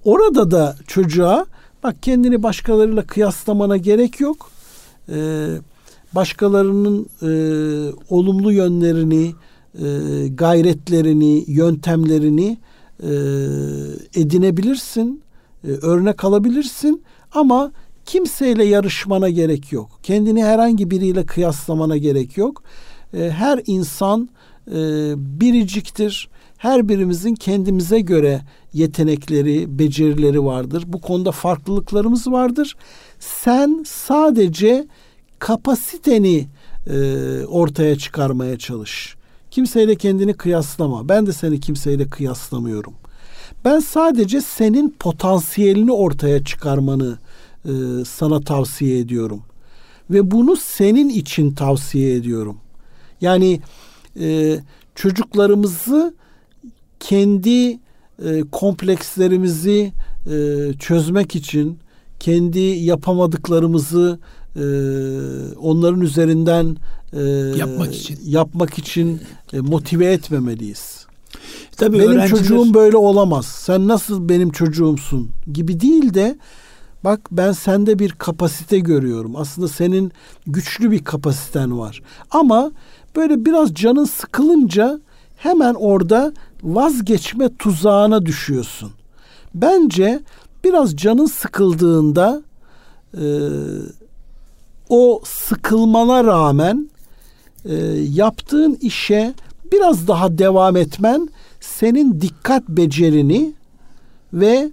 orada 0.05 0.51
da 0.51 0.77
çocuğa 0.87 1.47
bak 1.83 2.03
kendini 2.03 2.43
başkalarıyla 2.43 3.07
kıyaslamana 3.07 3.77
gerek 3.77 4.21
yok. 4.21 4.51
E, 5.09 5.47
başkalarının 6.15 7.07
e, 7.23 7.31
olumlu 8.11 8.53
yönlerini, 8.53 9.35
e, 9.75 10.29
gayretlerini, 10.29 11.45
yöntemlerini 11.47 12.59
e, 13.02 13.11
edinebilirsin, 14.21 15.23
e, 15.64 15.68
örnek 15.68 16.25
alabilirsin 16.25 17.02
ama 17.32 17.73
kimseyle 18.04 18.64
yarışmana 18.64 19.28
gerek 19.28 19.73
yok. 19.73 19.90
Kendini 20.02 20.44
herhangi 20.44 20.90
biriyle 20.90 21.26
kıyaslamana 21.26 21.97
gerek 21.97 22.37
yok. 22.37 22.62
E, 23.14 23.30
her 23.30 23.61
insan 23.66 24.28
e, 24.68 24.75
biriciktir. 25.16 26.28
Her 26.56 26.88
birimizin 26.88 27.35
kendimize 27.35 28.00
göre 28.00 28.40
yetenekleri, 28.73 29.78
becerileri 29.78 30.44
vardır. 30.44 30.85
Bu 30.87 31.00
konuda 31.00 31.32
farklılıklarımız 31.32 32.26
vardır. 32.26 32.76
Sen 33.18 33.85
sadece 33.87 34.87
kapasiteni 35.38 36.47
e, 36.87 36.97
ortaya 37.47 37.99
çıkarmaya 37.99 38.59
çalış. 38.59 39.16
Kimseyle 39.52 39.97
kendini 39.97 40.35
kıyaslama. 40.35 41.09
Ben 41.09 41.26
de 41.26 41.32
seni 41.32 41.61
kimseyle 41.61 42.09
kıyaslamıyorum. 42.09 42.94
Ben 43.64 43.78
sadece 43.80 44.40
senin 44.40 44.90
potansiyelini 44.99 45.92
ortaya 45.92 46.44
çıkarmanı 46.44 47.18
e, 47.64 47.71
sana 48.04 48.40
tavsiye 48.40 48.99
ediyorum. 48.99 49.42
Ve 50.11 50.30
bunu 50.30 50.56
senin 50.56 51.09
için 51.09 51.54
tavsiye 51.54 52.14
ediyorum. 52.14 52.56
Yani 53.21 53.61
e, 54.21 54.59
çocuklarımızı 54.94 56.14
kendi 57.00 57.73
e, 58.25 58.40
komplekslerimizi 58.52 59.92
e, 60.26 60.68
çözmek 60.78 61.37
için, 61.37 61.78
kendi 62.21 62.61
yapamadıklarımızı 62.61 64.18
e, 64.56 64.64
onların 65.54 66.00
üzerinden 66.00 66.76
e, 67.12 67.23
yapmak 67.59 67.94
için 67.94 68.18
yapmak 68.25 68.78
için 68.78 69.21
e, 69.52 69.61
motive 69.61 70.06
etmemeliyiz. 70.06 71.06
Tabii 71.76 71.99
benim 71.99 72.11
öğrenciler... 72.11 72.38
çocuğum 72.38 72.75
böyle 72.75 72.97
olamaz. 72.97 73.47
Sen 73.47 73.88
nasıl 73.88 74.28
benim 74.28 74.50
çocuğumsun 74.50 75.30
gibi 75.52 75.80
değil 75.80 76.14
de 76.14 76.38
bak 77.04 77.21
ben 77.30 77.52
sende 77.52 77.99
bir 77.99 78.11
kapasite 78.11 78.78
görüyorum. 78.78 79.37
Aslında 79.37 79.68
senin 79.68 80.12
güçlü 80.47 80.90
bir 80.90 81.04
kapasiten 81.04 81.78
var. 81.78 82.02
Ama 82.30 82.73
böyle 83.16 83.44
biraz 83.44 83.75
canın 83.75 84.04
sıkılınca 84.04 85.00
hemen 85.37 85.75
orada 85.75 86.32
vazgeçme 86.62 87.56
tuzağına 87.56 88.26
düşüyorsun. 88.26 88.90
Bence 89.54 90.21
biraz 90.64 90.97
canın 90.97 91.26
sıkıldığında 91.26 92.42
e, 93.14 93.25
o 94.93 95.21
sıkılmana 95.25 96.25
rağmen 96.25 96.91
e, 97.65 97.75
yaptığın 98.13 98.79
işe 98.81 99.35
biraz 99.73 100.09
daha 100.09 100.39
devam 100.39 100.77
etmen 100.77 101.29
senin 101.61 102.21
dikkat 102.21 102.69
becerini 102.69 103.53
ve 104.33 104.71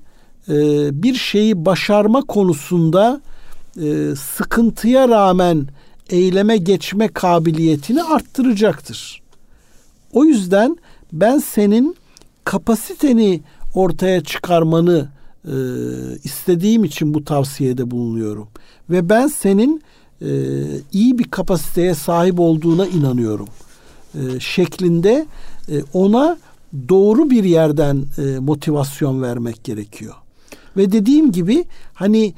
e, 0.50 0.56
bir 1.04 1.16
şeyi 1.16 1.66
başarma 1.66 2.22
konusunda 2.22 3.22
e, 3.82 4.16
sıkıntıya 4.16 5.10
rağmen 5.10 5.68
eyleme 6.10 6.58
geçme 6.58 7.08
kabiliyetini 7.08 8.04
arttıracaktır. 8.04 9.22
O 10.14 10.26
yüzden 10.26 10.78
ben 11.14 11.38
senin 11.38 11.96
kapasiteni 12.44 13.42
ortaya 13.76 14.24
çıkarmanı 14.24 15.10
e, 15.46 15.56
istediğim 16.24 16.84
için 16.84 17.14
bu 17.14 17.26
tavsiyede 17.26 17.92
bulunuyorum. 17.92 18.48
Ve 18.90 19.10
ben 19.10 19.28
senin 19.28 19.84
e, 20.22 20.30
iyi 20.92 21.18
bir 21.18 21.24
kapasiteye 21.24 21.96
sahip 21.96 22.40
olduğuna 22.40 22.88
inanıyorum. 22.88 23.48
E, 24.16 24.40
şeklinde 24.40 25.26
e, 25.70 25.84
ona 25.94 26.38
doğru 26.90 27.30
bir 27.30 27.44
yerden 27.44 28.06
e, 28.18 28.40
motivasyon 28.40 29.22
vermek 29.22 29.64
gerekiyor. 29.64 30.14
Ve 30.78 30.92
dediğim 30.92 31.32
gibi 31.32 31.66
hani 31.94 32.34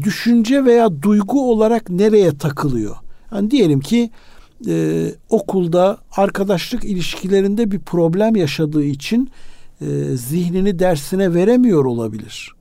düşünce 0.00 0.64
veya 0.64 1.02
duygu 1.02 1.50
olarak 1.52 1.90
nereye 1.90 2.38
takılıyor? 2.38 2.96
Hani 3.30 3.50
diyelim 3.50 3.80
ki 3.80 4.10
e, 4.68 5.06
okulda 5.30 5.98
arkadaşlık 6.16 6.84
ilişkilerinde 6.84 7.70
bir 7.70 7.78
problem 7.78 8.36
yaşadığı 8.36 8.84
için 8.84 9.30
e, 9.80 9.86
zihnini 10.16 10.78
dersine 10.78 11.34
veremiyor 11.34 11.84
olabilir. 11.84 12.54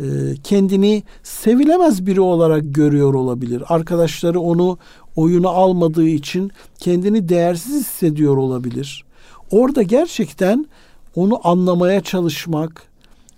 E, 0.00 0.04
kendini 0.44 1.02
sevilemez 1.22 2.06
biri 2.06 2.20
olarak 2.20 2.62
görüyor 2.66 3.14
olabilir. 3.14 3.62
Arkadaşları 3.68 4.40
onu 4.40 4.78
oyuna 5.16 5.48
almadığı 5.48 6.08
için 6.08 6.50
kendini 6.78 7.28
değersiz 7.28 7.74
hissediyor 7.74 8.36
olabilir. 8.36 9.04
Orada 9.50 9.82
gerçekten 9.82 10.66
onu 11.14 11.48
anlamaya 11.48 12.00
çalışmak, 12.00 12.82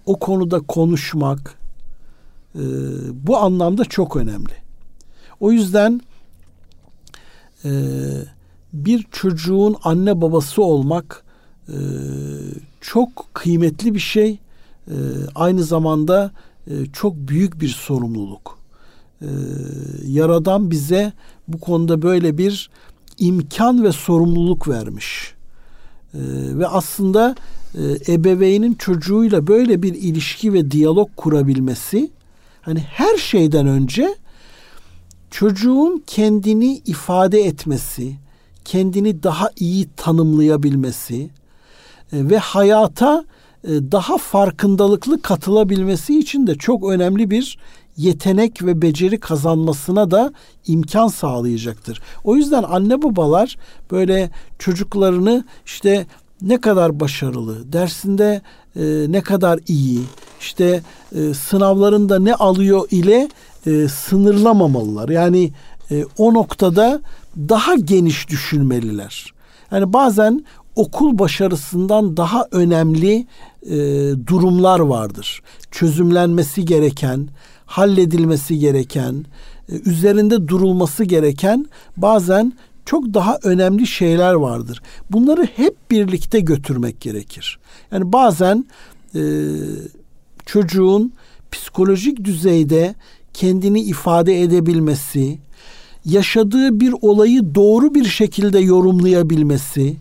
o 0.07 0.19
konuda 0.19 0.61
konuşmak 0.61 1.59
e, 2.55 2.63
bu 3.13 3.37
anlamda 3.37 3.85
çok 3.85 4.17
önemli. 4.17 4.55
O 5.41 5.53
yüzden 5.53 6.01
e, 7.65 7.71
bir 8.73 9.07
çocuğun 9.11 9.77
anne 9.85 10.21
babası 10.21 10.63
olmak 10.63 11.23
çok 12.81 13.35
kıymetli 13.35 13.95
bir 13.95 14.01
şey. 14.01 14.39
E, 14.89 14.95
aynı 15.35 15.65
zamanda 15.65 16.31
e, 16.67 16.73
çok 16.93 17.17
büyük 17.17 17.61
bir 17.61 17.69
sorumluluk. 17.69 18.59
E, 19.23 19.29
Yaradan 20.07 20.71
bize 20.71 21.13
bu 21.49 21.61
konuda 21.61 22.03
böyle 22.03 22.39
bir 22.39 22.71
imkan 23.19 23.85
ve 23.85 23.93
sorumluluk 23.93 24.69
vermiş. 24.69 25.35
E, 26.15 26.21
ve 26.59 26.67
aslında 26.67 27.35
e, 27.75 28.13
ebeveynin 28.13 28.75
çocuğuyla 28.75 29.47
böyle 29.47 29.83
bir 29.83 29.95
ilişki 29.95 30.53
ve 30.53 30.71
diyalog 30.71 31.09
kurabilmesi 31.17 32.11
hani 32.63 32.81
her 32.81 33.17
şeyden 33.17 33.67
önce 33.67 34.15
çocuğun 35.31 36.03
kendini 36.07 36.77
ifade 36.77 37.41
etmesi, 37.41 38.17
kendini 38.65 39.23
daha 39.23 39.51
iyi 39.57 39.89
tanımlayabilmesi 39.97 41.31
e, 42.13 42.29
ve 42.31 42.39
hayata 42.39 43.25
daha 43.67 44.19
farkındalıklı 44.19 45.23
katılabilmesi 45.23 46.19
için 46.19 46.47
de 46.47 46.55
çok 46.55 46.91
önemli 46.91 47.31
bir 47.31 47.59
yetenek 47.97 48.63
ve 48.63 48.83
beceri 48.83 49.21
kazanmasına 49.21 50.11
da 50.11 50.33
imkan 50.67 51.09
sağlayacaktır. 51.09 52.03
O 52.25 52.37
yüzden 52.37 52.63
anne 52.63 53.03
babalar 53.03 53.57
böyle 53.91 54.31
çocuklarını 54.59 55.45
işte 55.67 56.07
ne 56.43 56.61
kadar 56.61 57.01
başarılı, 57.01 57.73
dersinde 57.73 58.43
e, 58.77 58.83
ne 59.09 59.21
kadar 59.21 59.61
iyi, 59.69 60.01
işte 60.41 60.83
e, 61.15 61.35
sınavlarında 61.35 62.19
ne 62.19 62.35
alıyor 62.35 62.89
ile 62.91 63.29
e, 63.67 63.89
sınırlamamalılar. 63.89 65.09
Yani 65.09 65.53
e, 65.91 66.05
o 66.19 66.35
noktada 66.35 67.01
daha 67.37 67.75
geniş 67.75 68.29
düşünmeliler. 68.29 69.35
Yani 69.71 69.93
bazen 69.93 70.45
okul 70.77 71.19
başarısından 71.19 72.17
daha 72.17 72.47
önemli 72.51 73.27
e, 73.63 73.77
durumlar 74.27 74.81
vardır. 74.81 75.43
Çözümlenmesi 75.71 76.65
gereken, 76.65 77.29
halledilmesi 77.67 78.59
gereken, 78.59 79.25
e, 79.69 79.75
üzerinde 79.75 80.49
durulması 80.49 81.05
gereken 81.05 81.67
bazen 81.97 82.53
çok 82.85 83.15
daha 83.15 83.39
önemli 83.43 83.87
şeyler 83.87 84.35
vardır. 84.35 84.83
Bunları 85.11 85.49
hep 85.57 85.91
birlikte 85.91 86.41
götürmek 86.41 87.01
gerekir. 87.01 87.59
Yani 87.93 88.13
bazen 88.13 88.65
e, 89.15 89.21
çocuğun 90.47 91.13
psikolojik 91.53 92.25
düzeyde 92.25 92.95
kendini 93.33 93.81
ifade 93.81 94.43
edebilmesi, 94.43 95.39
yaşadığı 96.05 96.81
bir 96.81 96.95
olayı 97.01 97.55
doğru 97.55 97.95
bir 97.95 98.05
şekilde 98.05 98.59
yorumlayabilmesi, 98.59 99.97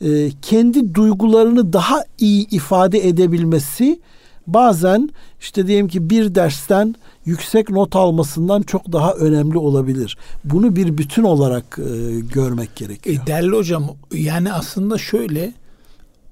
e, 0.00 0.30
kendi 0.42 0.94
duygularını 0.94 1.72
daha 1.72 2.04
iyi 2.18 2.48
ifade 2.48 3.08
edebilmesi 3.08 4.00
bazen 4.46 5.10
işte 5.40 5.66
diyelim 5.66 5.88
ki 5.88 6.10
bir 6.10 6.34
dersten 6.34 6.94
yüksek 7.24 7.70
not 7.70 7.96
almasından 7.96 8.62
çok 8.62 8.92
daha 8.92 9.12
önemli 9.12 9.58
olabilir. 9.58 10.16
Bunu 10.44 10.76
bir 10.76 10.98
bütün 10.98 11.22
olarak 11.22 11.78
e, 11.78 12.20
görmek 12.20 12.76
gerekiyor. 12.76 13.16
E, 13.22 13.26
değerli 13.26 13.56
hocam 13.56 13.96
yani 14.12 14.52
aslında 14.52 14.98
şöyle 14.98 15.52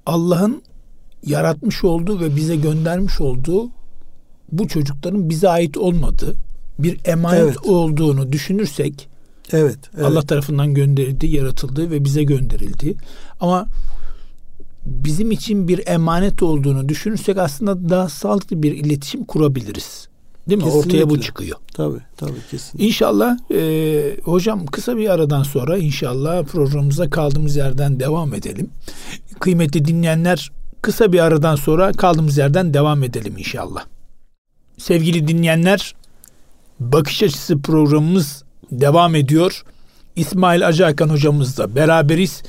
Allah'ın 0.05 0.61
yaratmış 1.25 1.83
olduğu 1.83 2.19
ve 2.19 2.35
bize 2.35 2.55
göndermiş 2.55 3.21
olduğu 3.21 3.69
bu 4.51 4.67
çocukların 4.67 5.29
bize 5.29 5.49
ait 5.49 5.77
olmadığı 5.77 6.35
bir 6.79 6.99
emanet 7.05 7.43
evet. 7.43 7.65
olduğunu 7.65 8.31
düşünürsek 8.31 9.09
evet, 9.51 9.77
evet. 9.95 10.05
Allah 10.05 10.21
tarafından 10.21 10.73
gönderildi, 10.73 11.27
yaratıldı 11.27 11.91
ve 11.91 12.03
bize 12.03 12.23
gönderildi. 12.23 12.95
Ama 13.39 13.67
bizim 14.85 15.31
için 15.31 15.67
bir 15.67 15.87
emanet 15.87 16.43
olduğunu 16.43 16.89
düşünürsek 16.89 17.37
aslında 17.37 17.89
daha 17.89 18.09
sağlıklı 18.09 18.63
bir 18.63 18.71
iletişim 18.71 19.25
kurabiliriz. 19.25 20.07
Değil 20.49 20.57
mi? 20.57 20.63
Kesinlikle. 20.63 20.97
Ortaya 20.97 21.09
bu 21.09 21.21
çıkıyor. 21.21 21.57
Tabii 21.73 21.99
tabii 22.17 22.39
kesinlikle. 22.51 22.87
İnşallah 22.87 23.37
e, 23.51 24.17
hocam 24.23 24.65
kısa 24.65 24.97
bir 24.97 25.09
aradan 25.09 25.43
sonra 25.43 25.77
inşallah 25.77 26.43
programımıza 26.43 27.09
kaldığımız 27.09 27.55
yerden 27.55 27.99
devam 27.99 28.33
edelim. 28.33 28.69
Kıymetli 29.39 29.85
dinleyenler 29.85 30.51
kısa 30.81 31.13
bir 31.13 31.19
aradan 31.19 31.55
sonra 31.55 31.91
kaldığımız 31.91 32.37
yerden 32.37 32.73
devam 32.73 33.03
edelim 33.03 33.37
inşallah. 33.37 33.85
Sevgili 34.77 35.27
dinleyenler 35.27 35.95
Bakış 36.79 37.23
Açısı 37.23 37.61
programımız 37.61 38.43
devam 38.71 39.15
ediyor. 39.15 39.63
İsmail 40.15 40.67
Acakan 40.67 41.09
hocamızla 41.09 41.75
beraberiz. 41.75 42.43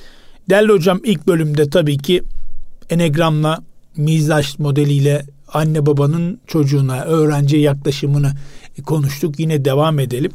Değerli 0.49 0.73
hocam 0.73 1.01
ilk 1.05 1.27
bölümde 1.27 1.71
tabii 1.71 1.99
ki 1.99 2.23
enegramla, 2.91 3.63
mizaç 3.97 4.59
modeliyle 4.59 5.27
anne 5.49 5.87
babanın 5.87 6.41
çocuğuna, 6.47 7.05
öğrenciye 7.05 7.63
yaklaşımını 7.63 8.33
konuştuk. 8.87 9.41
Yine 9.41 9.65
devam 9.65 9.99
edelim. 9.99 10.33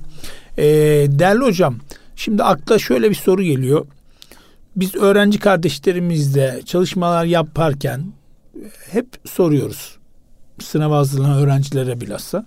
Ee, 0.57 0.63
değerli 1.09 1.43
hocam, 1.43 1.75
şimdi 2.15 2.43
akla 2.43 2.79
şöyle 2.79 3.09
bir 3.09 3.15
soru 3.15 3.43
geliyor. 3.43 3.85
Biz 4.75 4.95
öğrenci 4.95 5.39
kardeşlerimizle 5.39 6.61
çalışmalar 6.65 7.25
yaparken 7.25 8.05
hep 8.91 9.07
soruyoruz. 9.25 9.97
Sınav 10.61 10.91
hazırlanan 10.91 11.39
öğrencilere 11.39 12.01
bilhassa. 12.01 12.45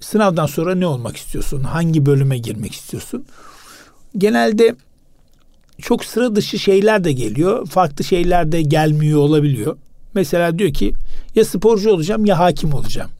Sınavdan 0.00 0.46
sonra 0.46 0.74
ne 0.74 0.86
olmak 0.86 1.16
istiyorsun? 1.16 1.62
Hangi 1.62 2.06
bölüme 2.06 2.38
girmek 2.38 2.72
istiyorsun? 2.72 3.24
Genelde 4.18 4.76
çok 5.82 6.04
sıra 6.04 6.36
dışı 6.36 6.58
şeyler 6.58 7.04
de 7.04 7.12
geliyor. 7.12 7.66
Farklı 7.66 8.04
şeyler 8.04 8.52
de 8.52 8.62
gelmiyor 8.62 9.20
olabiliyor. 9.20 9.76
Mesela 10.14 10.58
diyor 10.58 10.72
ki 10.72 10.92
ya 11.34 11.44
sporcu 11.44 11.90
olacağım 11.90 12.24
ya 12.24 12.38
hakim 12.38 12.74
olacağım. 12.74 13.10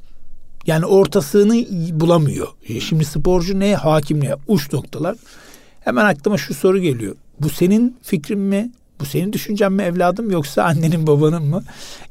Yani 0.66 0.86
ortasını 0.86 1.54
bulamıyor. 2.00 2.48
E, 2.68 2.80
şimdi 2.80 3.04
sporcu 3.04 3.60
ne, 3.60 3.74
hakim 3.74 4.24
ne? 4.24 4.34
Uç 4.48 4.72
noktalar. 4.72 5.16
Hemen 5.80 6.04
aklıma 6.04 6.38
şu 6.38 6.54
soru 6.54 6.78
geliyor. 6.78 7.16
Bu 7.40 7.48
senin 7.50 7.96
fikrin 8.02 8.38
mi? 8.38 8.70
Bu 9.00 9.04
senin 9.04 9.32
düşüncen 9.32 9.72
mi 9.72 9.82
evladım 9.82 10.30
yoksa 10.30 10.62
annenin 10.62 11.06
babanın 11.06 11.42
mı? 11.42 11.64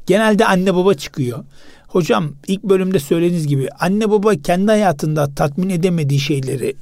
Genelde 0.06 0.46
anne 0.46 0.74
baba 0.74 0.94
çıkıyor. 0.94 1.44
Hocam 1.88 2.32
ilk 2.46 2.62
bölümde 2.62 2.98
söylediğiniz 2.98 3.46
gibi 3.46 3.68
anne 3.80 4.10
baba 4.10 4.34
kendi 4.34 4.66
hayatında 4.66 5.34
tatmin 5.34 5.70
edemediği 5.70 6.20
şeyleri 6.20 6.74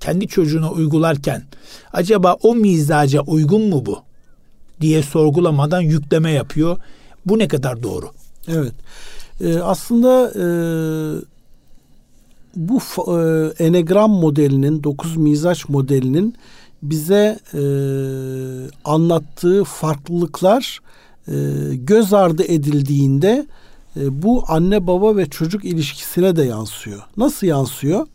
kendi 0.00 0.28
çocuğuna 0.28 0.70
uygularken 0.70 1.42
acaba 1.92 2.36
o 2.42 2.54
mizaca 2.54 3.20
uygun 3.20 3.62
mu 3.62 3.86
bu 3.86 3.98
diye 4.80 5.02
sorgulamadan 5.02 5.80
yükleme 5.80 6.30
yapıyor. 6.30 6.78
Bu 7.26 7.38
ne 7.38 7.48
kadar 7.48 7.82
doğru? 7.82 8.10
Evet. 8.48 8.74
Ee, 9.40 9.58
aslında 9.58 10.30
e, 10.30 10.46
bu 12.56 12.78
e, 12.78 13.64
enegram 13.64 14.10
modelinin, 14.10 14.82
dokuz 14.82 15.16
mizaç 15.16 15.68
modelinin 15.68 16.34
bize 16.82 17.38
e, 17.54 17.62
anlattığı 18.84 19.64
farklılıklar 19.64 20.80
e, 21.28 21.34
göz 21.74 22.12
ardı 22.12 22.42
edildiğinde 22.42 23.46
e, 23.96 24.22
bu 24.22 24.44
anne 24.48 24.86
baba 24.86 25.16
ve 25.16 25.26
çocuk 25.26 25.64
ilişkisine 25.64 26.36
de 26.36 26.42
yansıyor. 26.42 27.02
Nasıl 27.16 27.46
yansıyor? 27.46 28.06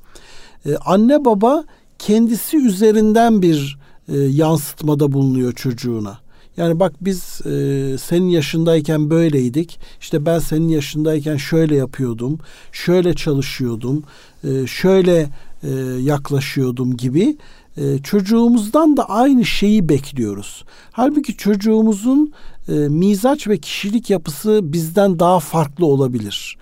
E, 0.66 0.76
anne 0.76 1.26
baba 1.26 1.64
kendisi 2.00 2.58
üzerinden 2.58 3.42
bir 3.42 3.78
e, 4.08 4.18
yansıtmada 4.18 5.12
bulunuyor 5.12 5.54
çocuğuna. 5.54 6.20
Yani 6.58 6.80
bak 6.80 6.94
biz 7.02 7.42
e, 7.46 7.50
senin 7.98 8.30
yaşındayken 8.30 9.10
böyleydik. 9.10 9.80
İşte 10.02 10.26
ben 10.26 10.40
senin 10.40 10.70
yaşındayken 10.70 11.38
şöyle 11.38 11.76
yapıyordum. 11.76 12.40
Şöyle 12.72 13.14
çalışıyordum. 13.14 14.04
E, 14.44 14.68
şöyle 14.68 15.30
e, 15.64 15.70
yaklaşıyordum 16.02 16.98
gibi 16.98 17.38
e, 17.78 17.98
çocuğumuzdan 17.98 18.98
da 18.98 19.10
aynı 19.10 19.46
şeyi 19.46 19.90
bekliyoruz. 19.90 20.64
Halbuki 20.92 21.38
çocuğumuzun 21.38 22.34
e, 22.68 22.74
mizaç 22.74 23.48
ve 23.48 23.58
kişilik 23.58 24.10
yapısı 24.10 24.60
bizden 24.64 25.20
daha 25.20 25.40
farklı 25.40 25.86
olabilir. 25.86 26.58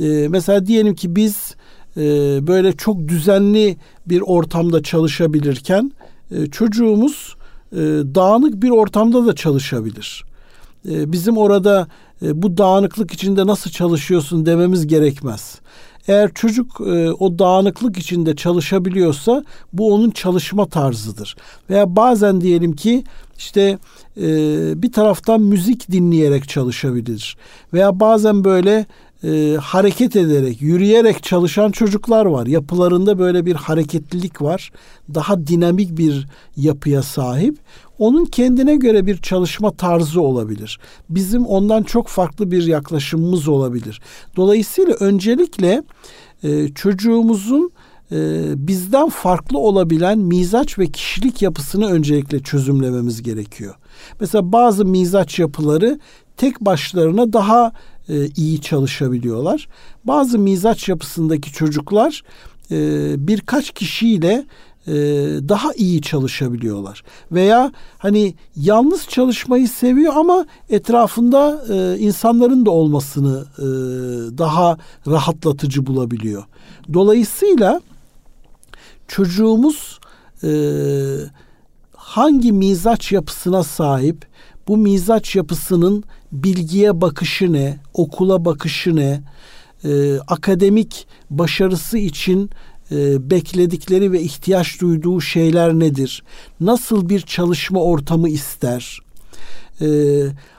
E, 0.00 0.28
mesela 0.28 0.66
diyelim 0.66 0.94
ki 0.94 1.16
biz 1.16 1.54
e, 1.96 2.02
böyle 2.46 2.72
çok 2.72 3.08
düzenli 3.08 3.76
bir 4.06 4.20
ortamda 4.20 4.82
çalışabilirken 4.82 5.92
e, 6.30 6.46
çocuğumuz 6.46 7.36
e, 7.72 7.76
dağınık 8.14 8.62
bir 8.62 8.70
ortamda 8.70 9.26
da 9.26 9.34
çalışabilir. 9.34 10.24
E, 10.88 11.12
bizim 11.12 11.36
orada 11.36 11.88
bu 12.22 12.56
dağınıklık 12.56 13.12
içinde 13.12 13.46
nasıl 13.46 13.70
çalışıyorsun 13.70 14.46
dememiz 14.46 14.86
gerekmez. 14.86 15.60
Eğer 16.08 16.34
çocuk 16.34 16.80
o 17.18 17.38
dağınıklık 17.38 17.98
içinde 17.98 18.36
çalışabiliyorsa 18.36 19.44
bu 19.72 19.94
onun 19.94 20.10
çalışma 20.10 20.66
tarzıdır. 20.66 21.36
Veya 21.70 21.96
bazen 21.96 22.40
diyelim 22.40 22.72
ki 22.76 23.04
işte 23.38 23.78
bir 24.82 24.92
taraftan 24.92 25.40
müzik 25.40 25.92
dinleyerek 25.92 26.48
çalışabilir. 26.48 27.36
Veya 27.72 28.00
bazen 28.00 28.44
böyle 28.44 28.86
e, 29.26 29.56
hareket 29.56 30.16
ederek, 30.16 30.62
yürüyerek 30.62 31.22
çalışan 31.22 31.70
çocuklar 31.70 32.26
var. 32.26 32.46
Yapılarında 32.46 33.18
böyle 33.18 33.46
bir 33.46 33.54
hareketlilik 33.54 34.42
var. 34.42 34.72
Daha 35.14 35.46
dinamik 35.46 35.98
bir 35.98 36.28
yapıya 36.56 37.02
sahip. 37.02 37.58
Onun 37.98 38.24
kendine 38.24 38.76
göre 38.76 39.06
bir 39.06 39.16
çalışma 39.16 39.70
tarzı 39.70 40.20
olabilir. 40.20 40.78
Bizim 41.10 41.46
ondan 41.46 41.82
çok 41.82 42.08
farklı 42.08 42.50
bir 42.50 42.66
yaklaşımımız 42.66 43.48
olabilir. 43.48 44.00
Dolayısıyla 44.36 44.94
öncelikle 45.00 45.82
e, 46.42 46.68
çocuğumuzun 46.68 47.70
e, 48.12 48.42
bizden 48.68 49.08
farklı 49.08 49.58
olabilen 49.58 50.18
mizaç 50.18 50.78
ve 50.78 50.86
kişilik 50.86 51.42
yapısını 51.42 51.86
öncelikle 51.90 52.40
çözümlememiz 52.40 53.22
gerekiyor. 53.22 53.74
Mesela 54.20 54.52
bazı 54.52 54.84
mizaç 54.84 55.38
yapıları 55.38 56.00
tek 56.36 56.60
başlarına 56.60 57.32
daha 57.32 57.72
e, 58.08 58.26
iyi 58.26 58.60
çalışabiliyorlar. 58.60 59.68
Bazı 60.04 60.38
mizaç 60.38 60.88
yapısındaki 60.88 61.52
çocuklar 61.52 62.22
e, 62.70 62.76
birkaç 63.28 63.70
kişiyle 63.70 64.46
e, 64.86 64.94
daha 65.48 65.72
iyi 65.72 66.02
çalışabiliyorlar. 66.02 67.02
Veya 67.32 67.72
hani 67.98 68.34
yalnız 68.56 69.08
çalışmayı 69.08 69.68
seviyor 69.68 70.12
ama 70.16 70.46
etrafında 70.70 71.64
e, 71.74 71.98
insanların 71.98 72.66
da 72.66 72.70
olmasını 72.70 73.44
e, 73.58 73.66
daha 74.38 74.78
rahatlatıcı 75.06 75.86
bulabiliyor. 75.86 76.44
Dolayısıyla 76.92 77.80
çocuğumuz 79.08 79.98
e, 80.42 80.48
hangi 82.06 82.52
mizaç 82.52 83.12
yapısına 83.12 83.62
sahip, 83.62 84.26
bu 84.68 84.76
mizaç 84.76 85.36
yapısının 85.36 86.04
bilgiye 86.32 87.00
bakışı 87.00 87.52
ne, 87.52 87.78
okula 87.94 88.44
bakışı 88.44 88.96
ne, 88.96 89.20
e, 89.84 90.18
akademik 90.18 91.06
başarısı 91.30 91.98
için 91.98 92.50
e, 92.90 93.30
bekledikleri 93.30 94.12
ve 94.12 94.22
ihtiyaç 94.22 94.80
duyduğu 94.80 95.20
şeyler 95.20 95.74
nedir? 95.74 96.22
Nasıl 96.60 97.08
bir 97.08 97.20
çalışma 97.20 97.82
ortamı 97.82 98.28
ister? 98.28 98.98
E, 99.80 99.88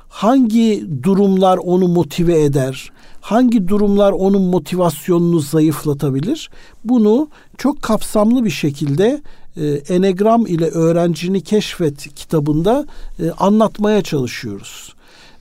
hangi 0.09 0.87
durumlar 1.03 1.57
onu 1.57 1.87
motive 1.87 2.43
eder? 2.43 2.91
Hangi 3.21 3.67
durumlar 3.67 4.11
onun 4.11 4.41
motivasyonunu 4.41 5.39
zayıflatabilir? 5.39 6.49
Bunu 6.83 7.29
çok 7.57 7.81
kapsamlı 7.81 8.45
bir 8.45 8.49
şekilde 8.49 9.21
e, 9.57 9.65
Enegram 9.65 10.47
ile 10.47 10.65
öğrencini 10.65 11.41
keşfet 11.41 12.15
kitabında 12.15 12.85
e, 13.19 13.31
anlatmaya 13.31 14.01
çalışıyoruz. 14.01 14.93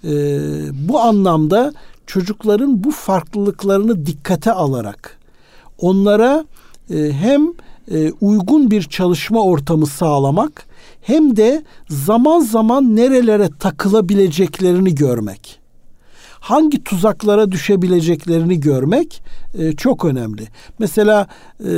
E, 0.05 0.11
bu 0.89 1.01
anlamda 1.01 1.73
çocukların 2.07 2.85
bu 2.85 2.91
farklılıklarını 2.91 4.07
dikkate 4.07 4.53
alarak 4.53 5.19
onlara 5.79 6.45
e, 6.91 7.13
hem 7.13 7.53
e, 7.91 8.13
uygun 8.21 8.71
bir 8.71 8.83
çalışma 8.83 9.45
ortamı 9.45 9.87
sağlamak 9.87 10.67
hem 11.03 11.37
de 11.37 11.65
zaman 11.89 12.41
zaman 12.41 12.97
nerelere 12.97 13.49
takılabileceklerini 13.59 14.95
görmek. 14.95 15.66
Hangi 16.47 16.85
tuzaklara 16.85 17.53
düşebileceklerini 17.53 18.61
görmek 18.61 19.23
e, 19.59 19.73
çok 19.73 20.05
önemli. 20.05 20.49
Mesela 20.79 21.27
e, 21.61 21.71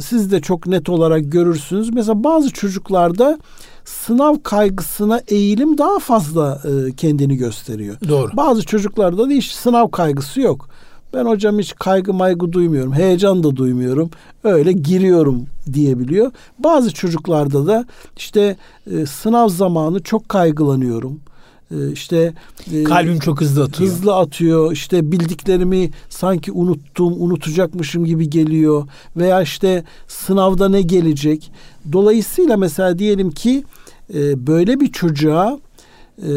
siz 0.00 0.32
de 0.32 0.40
çok 0.40 0.66
net 0.66 0.88
olarak 0.88 1.32
görürsünüz. 1.32 1.94
Mesela 1.94 2.24
bazı 2.24 2.50
çocuklarda 2.50 3.38
sınav 3.84 4.36
kaygısına 4.42 5.20
eğilim 5.28 5.78
daha 5.78 5.98
fazla 5.98 6.60
e, 6.64 6.92
kendini 6.92 7.36
gösteriyor. 7.36 7.96
Doğru. 8.08 8.36
Bazı 8.36 8.62
çocuklarda 8.66 9.28
da 9.28 9.32
hiç 9.32 9.52
sınav 9.52 9.90
kaygısı 9.90 10.40
yok. 10.40 10.68
Ben 11.14 11.24
hocam 11.24 11.58
hiç 11.58 11.74
kaygı 11.74 12.12
maygı 12.12 12.52
duymuyorum. 12.52 12.92
Heyecan 12.92 13.44
da 13.44 13.56
duymuyorum. 13.56 14.10
Öyle 14.44 14.72
giriyorum 14.72 15.46
diyebiliyor. 15.72 16.32
Bazı 16.58 16.94
çocuklarda 16.94 17.66
da 17.66 17.86
işte 18.16 18.56
e, 18.90 19.06
sınav 19.06 19.48
zamanı 19.48 20.02
çok 20.02 20.28
kaygılanıyorum. 20.28 21.20
E, 21.72 21.92
işte 21.92 22.34
e, 22.74 22.84
kalbim 22.84 23.18
çok 23.18 23.40
hızlı 23.40 23.64
atıyor. 23.64 23.90
Hızlı 23.90 24.16
atıyor. 24.16 24.72
İşte 24.72 25.12
bildiklerimi 25.12 25.90
sanki 26.08 26.52
unuttum, 26.52 27.22
unutacakmışım 27.22 28.04
gibi 28.04 28.30
geliyor 28.30 28.88
veya 29.16 29.42
işte 29.42 29.84
sınavda 30.08 30.68
ne 30.68 30.82
gelecek? 30.82 31.52
Dolayısıyla 31.92 32.56
mesela 32.56 32.98
diyelim 32.98 33.30
ki 33.30 33.64
e, 34.14 34.46
böyle 34.46 34.80
bir 34.80 34.92
çocuğa 34.92 35.58
e, 36.18 36.32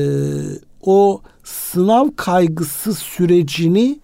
o 0.82 1.21
sınav 1.43 2.08
kaygısı 2.15 2.93
sürecini 2.93 4.00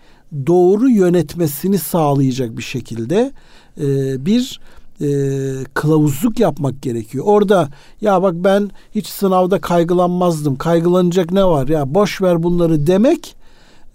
doğru 0.47 0.89
yönetmesini 0.89 1.77
sağlayacak 1.77 2.57
bir 2.57 2.63
şekilde 2.63 3.31
bir 4.25 4.59
e, 5.01 5.07
kılavuzluk 5.73 6.39
yapmak 6.39 6.81
gerekiyor. 6.81 7.25
Orada 7.27 7.69
ya 8.01 8.23
bak 8.23 8.33
ben 8.35 8.71
hiç 8.95 9.07
sınavda 9.07 9.61
kaygılanmazdım. 9.61 10.55
Kaygılanacak 10.55 11.31
ne 11.31 11.45
var 11.45 11.67
ya 11.67 11.93
boş 11.93 12.21
ver 12.21 12.43
bunları 12.43 12.87
demek 12.87 13.35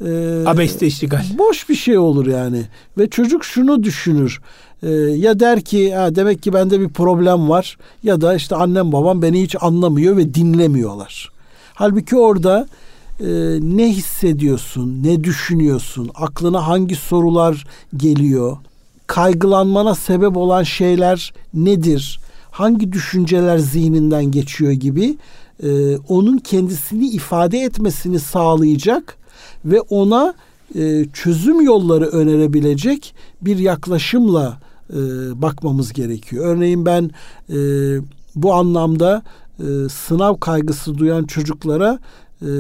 e, 0.05 0.43
abeste 0.47 0.87
iştigal. 0.87 1.25
Boş 1.39 1.69
bir 1.69 1.75
şey 1.75 1.99
olur 1.99 2.27
yani. 2.27 2.63
Ve 2.99 3.11
çocuk 3.11 3.45
şunu 3.45 3.83
düşünür. 3.83 4.41
E, 4.83 4.91
ya 4.91 5.41
der 5.41 5.61
ki 5.61 5.95
ha, 5.95 6.15
demek 6.15 6.43
ki 6.43 6.53
bende 6.53 6.81
bir 6.81 6.89
problem 6.89 7.49
var 7.49 7.79
ya 8.03 8.21
da 8.21 8.35
işte 8.35 8.57
annem 8.57 8.93
babam 8.93 9.23
beni 9.23 9.43
hiç 9.43 9.57
anlamıyor 9.61 10.17
ve 10.17 10.35
dinlemiyorlar. 10.35 11.31
Halbuki 11.75 12.17
orada 12.17 12.69
e, 13.21 13.27
ne 13.61 13.89
hissediyorsun, 13.89 15.03
ne 15.03 15.25
düşünüyorsun, 15.25 16.11
aklına 16.15 16.67
hangi 16.67 16.95
sorular 16.95 17.65
geliyor, 17.97 18.57
kaygılanmana 19.07 19.95
sebep 19.95 20.37
olan 20.37 20.63
şeyler 20.63 21.33
nedir, 21.55 22.21
hangi 22.51 22.93
düşünceler 22.93 23.59
zihninden 23.59 24.25
geçiyor 24.25 24.73
gibi 24.73 25.17
e, 25.63 25.97
onun 25.97 26.39
kendisini 26.39 27.09
ifade 27.09 27.59
etmesini 27.59 28.21
sağlayacak 28.21 29.17
ve 29.65 29.81
ona 29.81 30.35
e, 30.75 31.05
çözüm 31.13 31.61
yolları 31.61 32.07
önerebilecek 32.07 33.15
bir 33.43 33.59
yaklaşımla 33.59 34.59
e, 34.91 34.97
bakmamız 35.43 35.93
gerekiyor. 35.93 36.47
Örneğin 36.47 36.87
ben 36.87 37.11
e, 37.51 37.59
bu 38.35 38.55
anlamda 38.55 39.23
e, 39.59 39.89
sınav 39.89 40.37
kaygısı 40.37 40.99
duyan 40.99 41.25
çocuklara 41.25 41.99
e, 42.43 42.51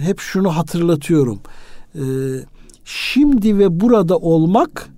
hep 0.00 0.20
şunu 0.20 0.56
hatırlatıyorum. 0.56 1.40
E, 1.94 2.04
şimdi 2.84 3.58
ve 3.58 3.80
burada 3.80 4.16
olmak 4.16 4.90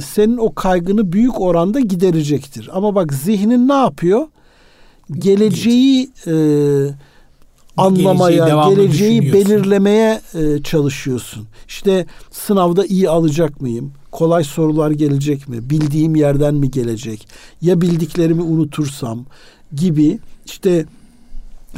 senin 0.00 0.36
o 0.36 0.54
kaygını 0.54 1.12
büyük 1.12 1.40
oranda 1.40 1.80
giderecektir. 1.80 2.70
Ama 2.72 2.94
bak 2.94 3.12
zihnin 3.12 3.68
ne 3.68 3.72
yapıyor? 3.74 4.26
Geleceği 5.18 6.10
e, 6.26 6.34
anlamaya, 7.76 8.48
geleceği, 8.48 9.20
geleceği 9.20 9.32
belirlemeye 9.32 10.20
e, 10.34 10.62
çalışıyorsun. 10.62 11.46
İşte 11.68 12.06
sınavda 12.30 12.86
iyi 12.86 13.08
alacak 13.08 13.60
mıyım? 13.60 13.92
Kolay 14.12 14.44
sorular 14.44 14.90
gelecek 14.90 15.48
mi? 15.48 15.70
Bildiğim 15.70 16.16
yerden 16.16 16.54
mi 16.54 16.70
gelecek? 16.70 17.28
Ya 17.62 17.80
bildiklerimi 17.80 18.42
unutursam 18.42 19.24
gibi 19.74 20.18
işte 20.46 20.86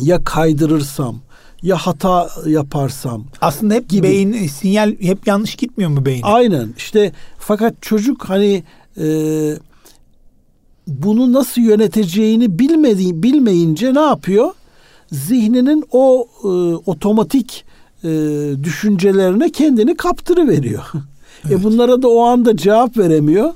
ya 0.00 0.24
kaydırırsam 0.24 1.16
ya 1.62 1.76
hata 1.76 2.30
yaparsam. 2.46 3.24
Aslında 3.40 3.74
hep 3.74 3.88
gibi. 3.88 4.02
beyin 4.02 4.46
sinyal 4.46 4.94
hep 5.00 5.26
yanlış 5.26 5.54
gitmiyor 5.54 5.90
mu 5.90 6.06
beyin? 6.06 6.22
Aynen. 6.22 6.74
İşte 6.76 7.12
fakat 7.38 7.82
çocuk 7.82 8.24
hani 8.24 8.62
e, 9.00 9.06
bunu 10.86 11.32
nasıl 11.32 11.60
yöneteceğini 11.60 12.58
bilmediği 12.58 13.22
bilmeyince 13.22 13.94
ne 13.94 14.00
yapıyor? 14.00 14.50
Zihninin 15.12 15.84
o 15.92 16.28
e, 16.44 16.48
otomatik 16.90 17.64
e, 18.04 18.08
düşüncelerine 18.64 19.50
kendini 19.52 19.96
kaptırıveriyor. 19.96 20.84
E, 21.38 21.48
evet. 21.48 21.60
E 21.60 21.64
bunlara 21.64 22.02
da 22.02 22.08
o 22.08 22.22
anda 22.22 22.56
cevap 22.56 22.96
veremiyor. 22.96 23.52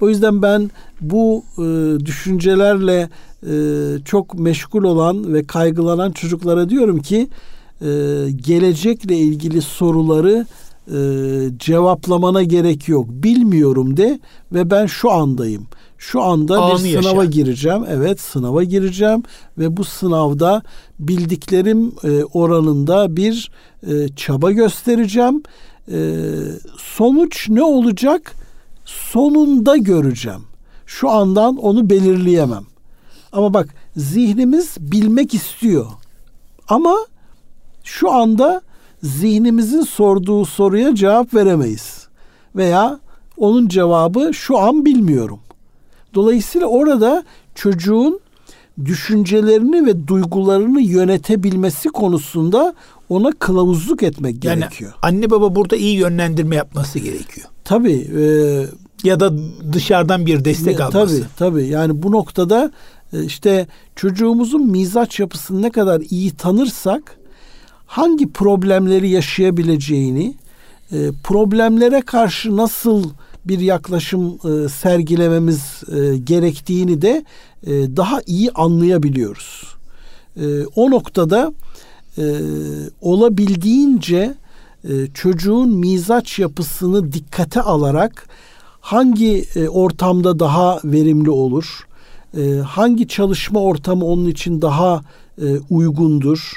O 0.00 0.08
yüzden 0.08 0.42
ben 0.42 0.70
bu 1.00 1.44
e, 1.58 1.62
düşüncelerle 2.06 3.08
e, 3.46 3.52
çok 4.04 4.38
meşgul 4.38 4.84
olan 4.84 5.34
ve 5.34 5.44
kaygılanan 5.46 6.12
çocuklara 6.12 6.68
diyorum 6.68 6.98
ki 6.98 7.28
e, 7.80 7.86
gelecekle 8.36 9.16
ilgili 9.16 9.62
soruları 9.62 10.46
e, 10.86 10.98
cevaplamana 11.58 12.42
gerek 12.42 12.88
yok. 12.88 13.06
Bilmiyorum 13.10 13.96
de 13.96 14.20
ve 14.52 14.70
ben 14.70 14.86
şu 14.86 15.10
andayım. 15.10 15.66
Şu 15.98 16.22
anda 16.22 16.62
Anı 16.62 16.84
bir 16.84 17.02
sınava 17.02 17.24
yaşa. 17.24 17.30
gireceğim. 17.30 17.84
Evet 17.90 18.20
sınava 18.20 18.64
gireceğim 18.64 19.22
ve 19.58 19.76
bu 19.76 19.84
sınavda 19.84 20.62
bildiklerim 20.98 21.92
e, 22.04 22.24
oranında 22.24 23.16
bir 23.16 23.50
e, 23.86 24.08
çaba 24.16 24.52
göstereceğim. 24.52 25.42
E, 25.92 25.98
sonuç 26.78 27.48
ne 27.48 27.62
olacak? 27.62 28.32
Sonunda 28.84 29.76
göreceğim. 29.76 30.42
Şu 30.86 31.10
andan 31.10 31.56
onu 31.56 31.90
belirleyemem. 31.90 32.69
Ama 33.32 33.54
bak 33.54 33.74
zihnimiz 33.96 34.76
bilmek 34.80 35.34
istiyor. 35.34 35.86
Ama 36.68 36.96
şu 37.84 38.12
anda 38.12 38.60
zihnimizin 39.02 39.82
sorduğu 39.82 40.44
soruya 40.44 40.94
cevap 40.94 41.34
veremeyiz. 41.34 42.06
Veya 42.56 43.00
onun 43.36 43.68
cevabı 43.68 44.34
şu 44.34 44.58
an 44.58 44.84
bilmiyorum. 44.84 45.40
Dolayısıyla 46.14 46.66
orada 46.66 47.24
çocuğun 47.54 48.20
düşüncelerini 48.84 49.86
ve 49.86 50.08
duygularını 50.08 50.80
yönetebilmesi 50.80 51.88
konusunda 51.88 52.74
ona 53.08 53.32
kılavuzluk 53.32 54.02
etmek 54.02 54.44
yani 54.44 54.60
gerekiyor. 54.60 54.92
Anne 55.02 55.30
baba 55.30 55.54
burada 55.54 55.76
iyi 55.76 55.96
yönlendirme 55.96 56.56
yapması 56.56 56.98
gerekiyor. 56.98 57.46
Tabii. 57.64 58.08
E, 58.20 58.24
ya 59.04 59.20
da 59.20 59.32
dışarıdan 59.72 60.26
bir 60.26 60.44
destek 60.44 60.80
alması. 60.80 61.18
Tabii 61.18 61.28
tabii. 61.38 61.66
Yani 61.66 62.02
bu 62.02 62.12
noktada 62.12 62.64
e, 62.64 62.99
işte 63.12 63.66
çocuğumuzun 63.96 64.70
mizaç 64.70 65.20
yapısını 65.20 65.62
ne 65.62 65.70
kadar 65.70 66.00
iyi 66.10 66.30
tanırsak 66.30 67.20
hangi 67.86 68.32
problemleri 68.32 69.08
yaşayabileceğini, 69.08 70.34
e, 70.92 71.10
problemlere 71.24 72.00
karşı 72.00 72.56
nasıl 72.56 73.10
bir 73.44 73.58
yaklaşım 73.58 74.38
e, 74.44 74.68
sergilememiz 74.68 75.82
gerektiğini 76.24 77.02
de 77.02 77.24
daha 77.96 78.20
iyi 78.26 78.50
anlayabiliyoruz. 78.50 79.76
O 80.76 80.90
noktada 80.90 81.52
olabildiğince 83.00 84.34
çocuğun 85.14 85.76
mizaç 85.76 86.38
yapısını 86.38 87.12
dikkate 87.12 87.60
alarak 87.60 88.28
hangi 88.80 89.44
ortamda 89.70 90.38
daha 90.38 90.80
verimli 90.84 91.30
olur, 91.30 91.86
e, 92.36 92.58
hangi 92.58 93.08
çalışma 93.08 93.60
ortamı 93.60 94.04
onun 94.04 94.26
için 94.26 94.62
daha 94.62 95.00
e, 95.42 95.58
uygundur? 95.70 96.52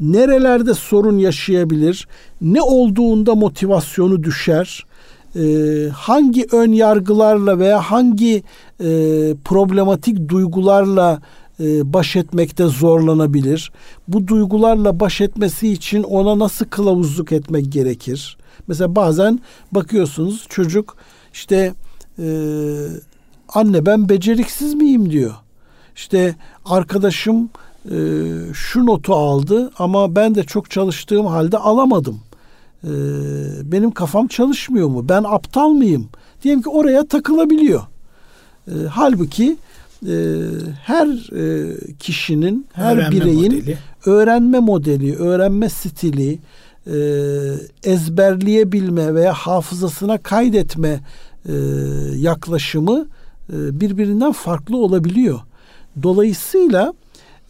Nerelerde 0.00 0.74
sorun 0.74 1.18
yaşayabilir? 1.18 2.08
Ne 2.40 2.62
olduğunda 2.62 3.34
motivasyonu 3.34 4.24
düşer? 4.24 4.86
E, 5.36 5.42
hangi 5.92 6.46
ön 6.52 6.72
yargılarla 6.72 7.58
veya 7.58 7.80
hangi 7.80 8.42
e, 8.80 8.90
problematik 9.44 10.28
duygularla 10.28 11.20
e, 11.60 11.92
baş 11.92 12.16
etmekte 12.16 12.64
zorlanabilir? 12.66 13.72
Bu 14.08 14.28
duygularla 14.28 15.00
baş 15.00 15.20
etmesi 15.20 15.72
için 15.72 16.02
ona 16.02 16.38
nasıl 16.38 16.64
kılavuzluk 16.64 17.32
etmek 17.32 17.72
gerekir? 17.72 18.36
Mesela 18.68 18.96
bazen 18.96 19.40
bakıyorsunuz 19.72 20.46
çocuk 20.48 20.96
işte 21.32 21.74
e, 22.18 22.26
anne 23.48 23.86
ben 23.86 24.08
beceriksiz 24.08 24.74
miyim 24.74 25.10
diyor. 25.10 25.34
İşte 25.96 26.34
arkadaşım 26.64 27.50
e, 27.90 27.96
şu 28.54 28.86
notu 28.86 29.14
aldı 29.14 29.70
ama 29.78 30.16
ben 30.16 30.34
de 30.34 30.44
çok 30.44 30.70
çalıştığım 30.70 31.26
halde 31.26 31.58
alamadım. 31.58 32.20
E, 32.84 32.92
benim 33.72 33.90
kafam 33.90 34.26
çalışmıyor 34.28 34.88
mu? 34.88 35.08
Ben 35.08 35.24
aptal 35.24 35.68
mıyım? 35.68 36.08
Diyelim 36.42 36.62
ki 36.62 36.68
oraya 36.68 37.06
takılabiliyor. 37.06 37.82
E, 38.68 38.72
halbuki 38.90 39.56
e, 40.06 40.16
her 40.82 41.06
e, 41.36 41.76
kişinin, 41.98 42.66
her 42.72 42.96
öğrenme 42.96 43.10
bireyin 43.10 43.54
modeli. 43.54 43.78
öğrenme 44.06 44.60
modeli, 44.60 45.16
öğrenme 45.16 45.68
stili, 45.68 46.38
e, 46.86 46.96
ezberleyebilme 47.84 49.14
veya 49.14 49.32
hafızasına 49.32 50.18
kaydetme 50.18 51.00
e, 51.48 51.52
yaklaşımı 52.16 53.06
birbirinden 53.48 54.32
farklı 54.32 54.76
olabiliyor. 54.76 55.40
Dolayısıyla 56.02 56.92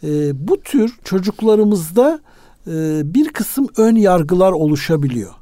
e, 0.03 0.47
bu 0.47 0.61
tür 0.61 0.93
çocuklarımızda 1.03 2.19
e, 2.67 3.01
bir 3.13 3.29
kısım 3.29 3.67
ön 3.77 3.95
yargılar 3.95 4.51
oluşabiliyor. 4.51 5.33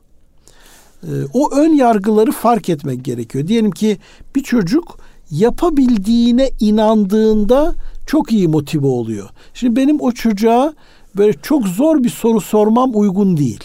O 1.33 1.51
ön 1.51 1.73
yargıları 1.73 2.31
fark 2.31 2.69
etmek 2.69 3.05
gerekiyor. 3.05 3.47
Diyelim 3.47 3.71
ki 3.71 3.97
bir 4.35 4.43
çocuk 4.43 4.97
yapabildiğine 5.31 6.49
inandığında 6.59 7.73
çok 8.07 8.31
iyi 8.31 8.47
motive 8.47 8.87
oluyor. 8.87 9.29
Şimdi 9.53 9.75
benim 9.75 10.01
o 10.01 10.11
çocuğa 10.11 10.73
böyle 11.17 11.33
çok 11.41 11.67
zor 11.67 12.03
bir 12.03 12.09
soru 12.09 12.41
sormam 12.41 12.91
uygun 12.93 13.37
değil. 13.37 13.63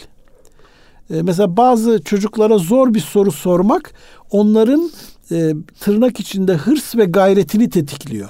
Mesela 1.10 1.56
bazı 1.56 2.02
çocuklara 2.02 2.58
zor 2.58 2.94
bir 2.94 3.00
soru 3.00 3.32
sormak 3.32 3.92
onların 4.30 4.90
e, 5.32 5.54
tırnak 5.80 6.20
içinde 6.20 6.54
hırs 6.54 6.96
ve 6.96 7.04
gayretini 7.04 7.70
tetikliyor. 7.70 8.28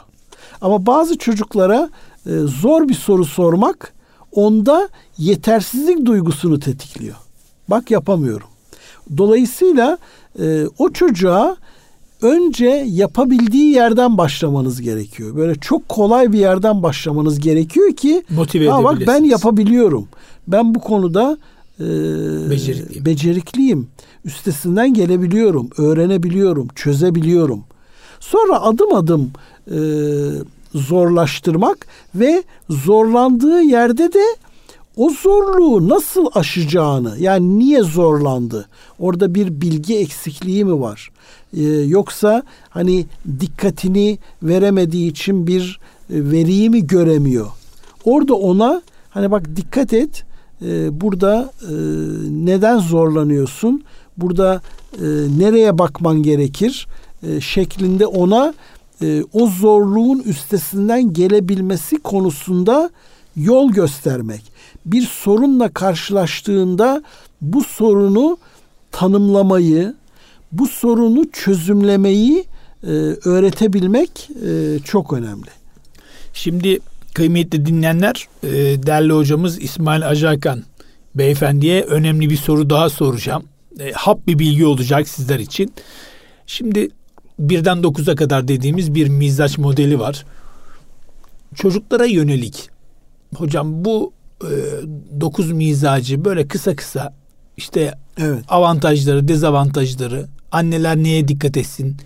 Ama 0.61 0.87
bazı 0.87 1.19
çocuklara 1.19 1.91
e, 2.27 2.31
zor 2.39 2.89
bir 2.89 2.95
soru 2.95 3.25
sormak 3.25 3.95
onda 4.33 4.89
yetersizlik 5.19 6.07
duygusunu 6.07 6.61
tetikliyor. 6.61 7.17
Bak 7.69 7.91
yapamıyorum. 7.91 8.47
Dolayısıyla 9.17 9.99
e, 10.41 10.67
o 10.79 10.93
çocuğa 10.93 11.57
önce 12.23 12.85
yapabildiği 12.87 13.75
yerden 13.75 14.19
başlamanız 14.19 14.81
gerekiyor. 14.81 15.37
Böyle 15.37 15.55
çok 15.55 15.89
kolay 15.89 16.33
bir 16.33 16.39
yerden 16.39 16.83
başlamanız 16.83 17.39
gerekiyor 17.39 17.93
ki 17.97 18.23
motive 18.31 18.69
ha 18.69 18.85
bak 18.85 18.99
ben 19.07 19.25
yapabiliyorum. 19.25 20.09
Ben 20.49 20.75
bu 20.75 20.81
konuda 20.81 21.39
e, 21.81 21.85
becerikliyim. 22.51 23.05
becerikliyim. 23.05 23.89
Üstesinden 24.25 24.95
gelebiliyorum, 24.95 25.71
öğrenebiliyorum, 25.79 26.69
çözebiliyorum. 26.75 27.65
Sonra 28.21 28.63
adım 28.63 28.95
adım 28.95 29.31
e, 29.71 29.79
zorlaştırmak 30.75 31.87
ve 32.15 32.43
zorlandığı 32.69 33.63
yerde 33.63 34.13
de 34.13 34.25
o 34.97 35.11
zorluğu 35.11 35.89
nasıl 35.89 36.27
aşacağını 36.35 37.17
yani 37.19 37.59
niye 37.59 37.83
zorlandı? 37.83 38.69
Orada 38.99 39.35
bir 39.35 39.61
bilgi 39.61 39.99
eksikliği 39.99 40.65
mi 40.65 40.81
var? 40.81 41.11
Ee, 41.57 41.63
yoksa 41.65 42.43
hani 42.71 43.07
dikkatini 43.41 44.19
veremediği 44.43 45.11
için 45.11 45.47
bir 45.47 45.81
e, 46.11 46.31
veriyi 46.31 46.71
mi 46.71 46.87
göremiyor? 46.87 47.47
Orada 48.05 48.35
ona 48.35 48.83
hani 49.11 49.31
bak 49.31 49.57
dikkat 49.57 49.93
et 49.93 50.25
e, 50.63 51.01
burada 51.01 51.53
e, 51.63 51.73
neden 52.31 52.79
zorlanıyorsun? 52.79 53.85
Burada 54.17 54.63
e, 54.95 55.05
nereye 55.39 55.79
bakman 55.79 56.23
gerekir? 56.23 56.87
E, 57.23 57.41
şeklinde 57.41 58.07
ona 58.07 58.55
e, 59.03 59.25
o 59.33 59.47
zorluğun 59.47 60.19
üstesinden 60.19 61.13
gelebilmesi 61.13 61.99
konusunda 61.99 62.91
yol 63.37 63.71
göstermek. 63.71 64.43
Bir 64.87 65.03
sorunla 65.03 65.69
karşılaştığında 65.69 67.03
bu 67.41 67.65
sorunu 67.65 68.39
tanımlamayı, 68.93 69.95
bu 70.53 70.67
sorunu 70.67 71.31
çözümlemeyi 71.31 72.45
e, 72.83 72.91
öğretebilmek 73.25 74.31
e, 74.47 74.79
çok 74.85 75.13
önemli. 75.13 75.51
Şimdi 76.33 76.79
kıymetli 77.19 77.67
dinleyenler, 77.67 78.29
e, 78.43 78.49
değerli 78.83 79.13
hocamız 79.13 79.59
İsmail 79.63 80.09
Ajakan 80.09 80.65
beyefendiye 81.15 81.83
önemli 81.83 82.31
bir 82.31 82.37
soru 82.37 82.71
daha 82.71 82.91
soracağım. 82.91 83.45
E, 83.81 83.93
hap 83.93 84.27
bir 84.27 84.39
bilgi 84.39 84.67
olacak 84.67 85.09
sizler 85.09 85.39
için. 85.39 85.73
Şimdi 86.47 86.89
birden 87.39 87.83
dokuza 87.83 88.15
kadar 88.15 88.49
dediğimiz 88.49 88.95
bir 88.95 89.09
mizaç 89.09 89.59
modeli 89.59 89.99
var. 89.99 90.25
Çocuklara 91.55 92.05
yönelik 92.05 92.71
hocam 93.37 93.85
bu 93.85 94.13
e, 94.43 94.51
9 95.21 95.53
mizacı 95.53 96.25
böyle 96.25 96.49
kısa 96.49 96.77
kısa 96.77 97.15
işte 97.57 97.95
evet. 98.19 98.45
avantajları, 98.49 99.29
dezavantajları, 99.29 100.27
anneler 100.53 100.97
neye 100.97 101.29
dikkat 101.29 101.57
etsin? 101.57 101.97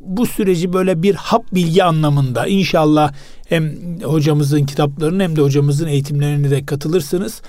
Bu 0.00 0.26
süreci 0.26 0.72
böyle 0.72 1.02
bir 1.02 1.14
hap 1.14 1.54
bilgi 1.54 1.84
anlamında 1.84 2.46
inşallah 2.46 3.12
hem 3.48 3.74
hocamızın 4.02 4.66
kitaplarını 4.66 5.22
hem 5.22 5.36
de 5.36 5.40
hocamızın 5.40 5.86
eğitimlerine 5.86 6.50
de 6.50 6.66
katılırsınız. 6.66 7.42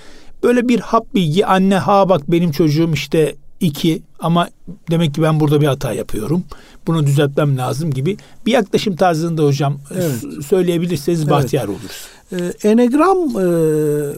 Böyle 0.43 0.67
bir 0.67 0.79
hap 0.79 1.15
bilgi 1.15 1.45
anne 1.45 1.77
ha 1.77 2.09
bak 2.09 2.31
benim 2.31 2.51
çocuğum 2.51 2.91
işte 2.93 3.35
iki 3.59 4.01
ama 4.19 4.49
demek 4.91 5.13
ki 5.15 5.21
ben 5.21 5.39
burada 5.39 5.61
bir 5.61 5.67
hata 5.67 5.93
yapıyorum. 5.93 6.43
Bunu 6.87 7.05
düzeltmem 7.05 7.57
lazım 7.57 7.91
gibi 7.91 8.17
bir 8.45 8.51
yaklaşım 8.51 8.95
tarzında 8.95 9.43
hocam 9.43 9.77
evet. 9.93 10.45
söyleyebilirseniz 10.45 11.19
evet. 11.19 11.31
bahtiyar 11.31 11.67
oluruz. 11.67 12.07
Ee, 12.31 12.69
Enegram 12.69 13.17
e, 13.17 13.43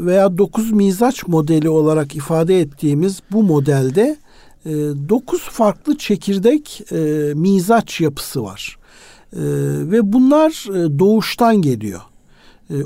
veya 0.05 0.37
dokuz 0.37 0.71
mizaç 0.71 1.27
modeli 1.27 1.69
olarak 1.69 2.15
ifade 2.15 2.59
ettiğimiz 2.59 3.19
bu 3.31 3.43
modelde 3.43 4.17
e, 4.65 4.71
dokuz 5.09 5.41
farklı 5.41 5.97
çekirdek 5.97 6.81
e, 6.91 6.97
mizaç 7.35 8.01
yapısı 8.01 8.43
var. 8.43 8.77
Ve 9.91 10.13
bunlar 10.13 10.51
doğuştan 10.99 11.61
geliyor. 11.61 12.01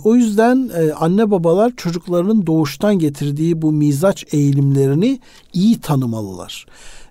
O 0.03 0.15
yüzden 0.15 0.69
anne 0.99 1.31
babalar 1.31 1.73
çocuklarının 1.77 2.47
doğuştan 2.47 2.99
getirdiği 2.99 3.61
bu 3.61 3.71
mizaç 3.71 4.25
eğilimlerini 4.33 5.19
iyi 5.53 5.79
tanımalılar. 5.81 6.65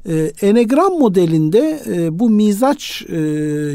E, 0.08 0.32
Enegram 0.42 0.92
modelinde 0.98 1.82
e, 1.86 2.18
bu 2.18 2.30
mizaç 2.30 3.04
e, 3.08 3.18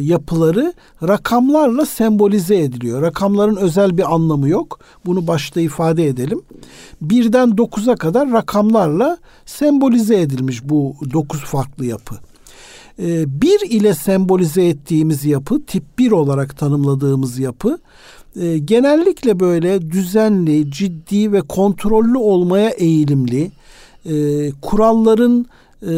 yapıları 0.02 0.74
rakamlarla 1.08 1.86
sembolize 1.86 2.58
ediliyor. 2.58 3.02
Rakamların 3.02 3.56
özel 3.56 3.98
bir 3.98 4.14
anlamı 4.14 4.50
yok. 4.50 4.80
Bunu 5.06 5.28
başta 5.28 5.62
ifade 5.62 6.08
edelim. 6.08 6.42
Birden 7.02 7.58
dokuza 7.58 7.96
kadar 7.96 8.32
rakamlarla 8.32 9.18
sembolize 9.46 10.22
edilmiş 10.22 10.70
bu 10.70 10.96
dokuz 11.14 11.40
farklı 11.40 11.86
yapı. 11.86 12.16
E, 13.00 13.42
bir 13.42 13.70
ile 13.70 13.94
sembolize 13.94 14.68
ettiğimiz 14.68 15.26
yapı, 15.26 15.62
tip 15.66 15.84
bir 16.00 16.12
olarak 16.12 16.58
tanımladığımız 16.58 17.40
yapı, 17.40 17.80
e, 18.42 18.58
genellikle 18.58 19.40
böyle 19.40 19.92
düzenli, 19.92 20.72
ciddi 20.72 21.32
ve 21.32 21.42
kontrollü 21.42 22.18
olmaya 22.18 22.70
eğilimli, 22.70 23.52
e, 24.06 24.52
kuralların 24.62 25.46
e, 25.88 25.94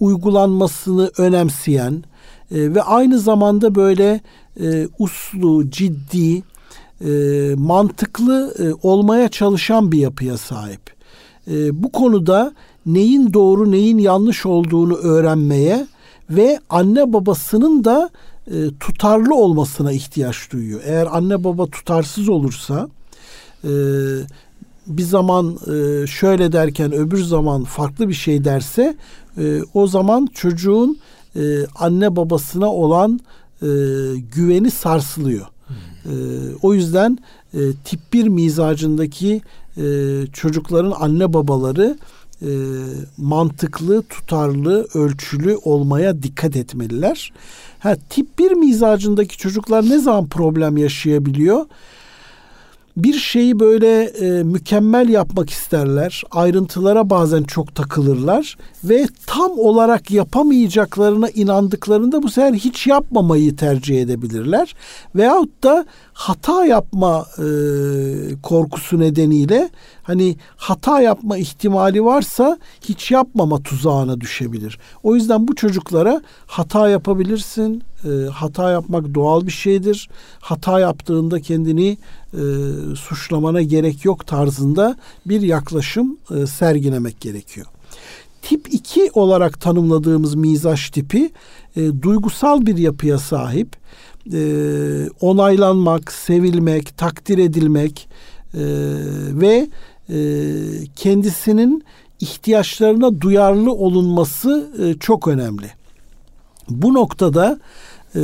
uygulanmasını 0.00 1.10
önemseyen 1.18 2.04
e, 2.50 2.74
ve 2.74 2.82
aynı 2.82 3.18
zamanda 3.18 3.74
böyle 3.74 4.20
e, 4.60 4.88
uslu, 4.98 5.70
ciddi, 5.70 6.42
e, 7.04 7.10
mantıklı 7.56 8.54
e, 8.58 8.86
olmaya 8.88 9.28
çalışan 9.28 9.92
bir 9.92 9.98
yapıya 9.98 10.36
sahip. 10.36 10.80
E, 11.50 11.82
bu 11.82 11.92
konuda 11.92 12.52
neyin 12.86 13.32
doğru 13.32 13.70
neyin 13.70 13.98
yanlış 13.98 14.46
olduğunu 14.46 14.94
öğrenmeye 14.94 15.86
ve 16.30 16.60
anne 16.70 17.12
babasının 17.12 17.84
da 17.84 18.10
e, 18.46 18.56
tutarlı 18.80 19.34
olmasına 19.34 19.92
ihtiyaç 19.92 20.52
duyuyor. 20.52 20.80
Eğer 20.84 21.08
anne 21.10 21.44
baba 21.44 21.66
tutarsız 21.66 22.28
olursa 22.28 22.88
e, 23.64 23.70
bir 24.88 25.02
zaman 25.02 25.58
e, 25.66 26.06
şöyle 26.06 26.52
derken 26.52 26.92
öbür 26.92 27.22
zaman 27.22 27.64
farklı 27.64 28.08
bir 28.08 28.14
şey 28.14 28.44
derse 28.44 28.96
e, 29.38 29.60
o 29.74 29.86
zaman 29.86 30.28
çocuğun 30.34 30.98
e, 31.36 31.66
anne 31.74 32.16
babasına 32.16 32.72
olan 32.72 33.20
güveni 34.34 34.70
sarsılıyor. 34.70 35.46
Hmm. 35.66 35.76
O 36.62 36.74
yüzden 36.74 37.18
tip 37.84 38.00
bir 38.12 38.28
mizacındaki 38.28 39.42
çocukların 40.32 40.94
anne 40.98 41.32
babaları 41.32 41.98
mantıklı, 43.16 44.02
tutarlı, 44.02 44.88
ölçülü 44.94 45.56
olmaya 45.56 46.22
dikkat 46.22 46.56
etmeliler. 46.56 47.32
Ha, 47.78 47.96
tip 48.10 48.38
bir 48.38 48.52
mizacındaki 48.52 49.38
çocuklar 49.38 49.84
ne 49.88 49.98
zaman 49.98 50.26
problem 50.26 50.76
yaşayabiliyor? 50.76 51.66
Bir 53.02 53.14
şeyi 53.14 53.60
böyle 53.60 54.02
e, 54.02 54.42
mükemmel 54.42 55.08
yapmak 55.08 55.50
isterler. 55.50 56.22
Ayrıntılara 56.30 57.10
bazen 57.10 57.42
çok 57.42 57.74
takılırlar 57.74 58.56
ve 58.84 59.06
tam 59.26 59.58
olarak 59.58 60.10
yapamayacaklarına 60.10 61.28
inandıklarında 61.28 62.22
bu 62.22 62.28
sefer 62.28 62.52
hiç 62.52 62.86
yapmamayı 62.86 63.56
tercih 63.56 64.02
edebilirler. 64.02 64.74
Veyahut 65.14 65.64
da 65.64 65.86
hata 66.12 66.66
yapma 66.66 67.26
e, 67.38 67.46
korkusu 68.42 68.98
nedeniyle 68.98 69.68
hani 70.08 70.36
hata 70.56 71.00
yapma 71.00 71.38
ihtimali 71.38 72.04
varsa 72.04 72.58
hiç 72.88 73.10
yapmama 73.10 73.62
tuzağına 73.62 74.20
düşebilir. 74.20 74.78
O 75.02 75.14
yüzden 75.14 75.48
bu 75.48 75.54
çocuklara 75.54 76.22
hata 76.46 76.88
yapabilirsin. 76.88 77.82
E, 78.04 78.08
hata 78.30 78.70
yapmak 78.70 79.14
doğal 79.14 79.46
bir 79.46 79.50
şeydir. 79.50 80.08
Hata 80.40 80.80
yaptığında 80.80 81.40
kendini 81.40 81.98
e, 82.32 82.42
suçlamana 82.96 83.62
gerek 83.62 84.04
yok 84.04 84.26
tarzında 84.26 84.96
bir 85.26 85.40
yaklaşım 85.40 86.18
e, 86.30 86.46
sergilemek 86.46 87.20
gerekiyor. 87.20 87.66
Tip 88.42 88.74
2 88.74 89.10
olarak 89.14 89.60
tanımladığımız 89.60 90.34
mizaç 90.34 90.90
tipi 90.90 91.30
e, 91.76 92.02
duygusal 92.02 92.66
bir 92.66 92.76
yapıya 92.76 93.18
sahip. 93.18 93.76
E, 94.32 94.40
onaylanmak, 95.20 96.12
sevilmek, 96.12 96.98
takdir 96.98 97.38
edilmek 97.38 98.08
e, 98.54 98.60
ve 99.32 99.68
kendisinin 100.96 101.84
ihtiyaçlarına 102.20 103.20
duyarlı 103.20 103.72
olunması 103.72 104.70
e, 104.82 104.98
çok 104.98 105.28
önemli. 105.28 105.70
Bu 106.68 106.94
noktada 106.94 107.58
e, 108.14 108.20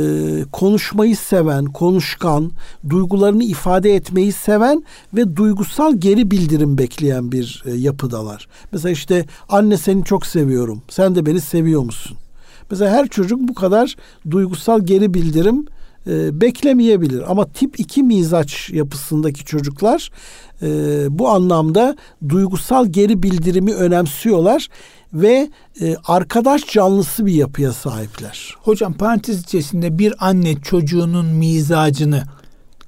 konuşmayı 0.51 1.17
seven, 1.17 1.65
konuşkan, 1.65 2.51
duygularını 2.89 3.43
ifade 3.43 3.95
etmeyi 3.95 4.31
seven 4.31 4.83
ve 5.13 5.35
duygusal 5.35 5.95
geri 5.95 6.31
bildirim 6.31 6.77
bekleyen 6.77 7.31
bir 7.31 7.63
e, 7.65 7.73
yapıdalar. 7.73 8.47
Mesela 8.71 8.91
işte 8.91 9.25
anne 9.49 9.77
seni 9.77 10.03
çok 10.03 10.25
seviyorum, 10.25 10.81
sen 10.89 11.15
de 11.15 11.25
beni 11.25 11.41
seviyor 11.41 11.81
musun? 11.81 12.17
Mesela 12.71 12.91
her 12.91 13.07
çocuk 13.07 13.39
bu 13.39 13.53
kadar 13.53 13.95
duygusal 14.31 14.85
geri 14.85 15.13
bildirim 15.13 15.65
e, 16.07 16.41
beklemeyebilir. 16.41 17.31
Ama 17.31 17.45
tip 17.45 17.79
2 17.79 18.03
mizaç 18.03 18.69
yapısındaki 18.69 19.45
çocuklar 19.45 20.09
e, 20.61 20.67
bu 21.09 21.29
anlamda 21.29 21.95
duygusal 22.29 22.85
geri 22.85 23.23
bildirimi 23.23 23.73
önemsiyorlar 23.73 24.67
ve 25.13 25.49
e, 25.81 25.95
arkadaş 26.05 26.67
canlısı 26.67 27.25
bir 27.25 27.33
yapıya 27.33 27.73
sahipler. 27.73 28.55
Hocam 28.61 28.93
parantez 28.93 29.41
içerisinde 29.41 29.97
bir 29.97 30.13
anne 30.19 30.55
çocuğunun 30.55 31.25
mizacını 31.25 32.23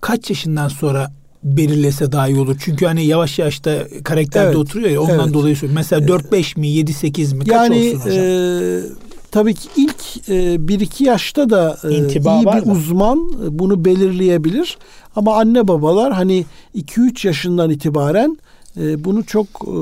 kaç 0.01 0.29
yaşından 0.29 0.67
sonra 0.67 1.11
belirlese 1.43 2.11
daha 2.11 2.27
iyi 2.27 2.39
olur. 2.39 2.55
Çünkü 2.59 2.85
hani 2.85 3.05
yavaş 3.05 3.39
yavaş 3.39 3.65
da 3.65 3.87
karakterde 4.03 4.47
evet, 4.47 4.57
oturuyor 4.57 4.89
ya 4.89 5.01
ondan 5.01 5.19
evet. 5.19 5.33
dolayı 5.33 5.55
söylüyorum. 5.55 5.75
Mesela 5.75 6.05
4-5 6.05 6.59
mi 6.59 6.67
7-8 6.67 7.35
mi 7.35 7.39
kaç 7.39 7.47
yani, 7.47 7.89
olsun 7.95 7.99
hocam? 7.99 8.23
E, 8.23 9.06
tabii 9.31 9.53
ki 9.53 9.69
ilk 9.75 10.29
e, 10.29 10.55
1-2 10.55 11.03
yaşta 11.03 11.49
da 11.49 11.77
e, 11.83 11.89
iyi 11.89 12.09
bir 12.09 12.65
da. 12.65 12.71
uzman 12.71 13.17
e, 13.19 13.59
bunu 13.59 13.85
belirleyebilir. 13.85 14.77
Ama 15.15 15.35
anne 15.35 15.67
babalar 15.67 16.13
hani 16.13 16.45
2-3 16.75 17.27
yaşından 17.27 17.69
itibaren 17.69 18.37
e, 18.77 19.03
bunu 19.03 19.23
çok 19.23 19.47
e, 19.47 19.75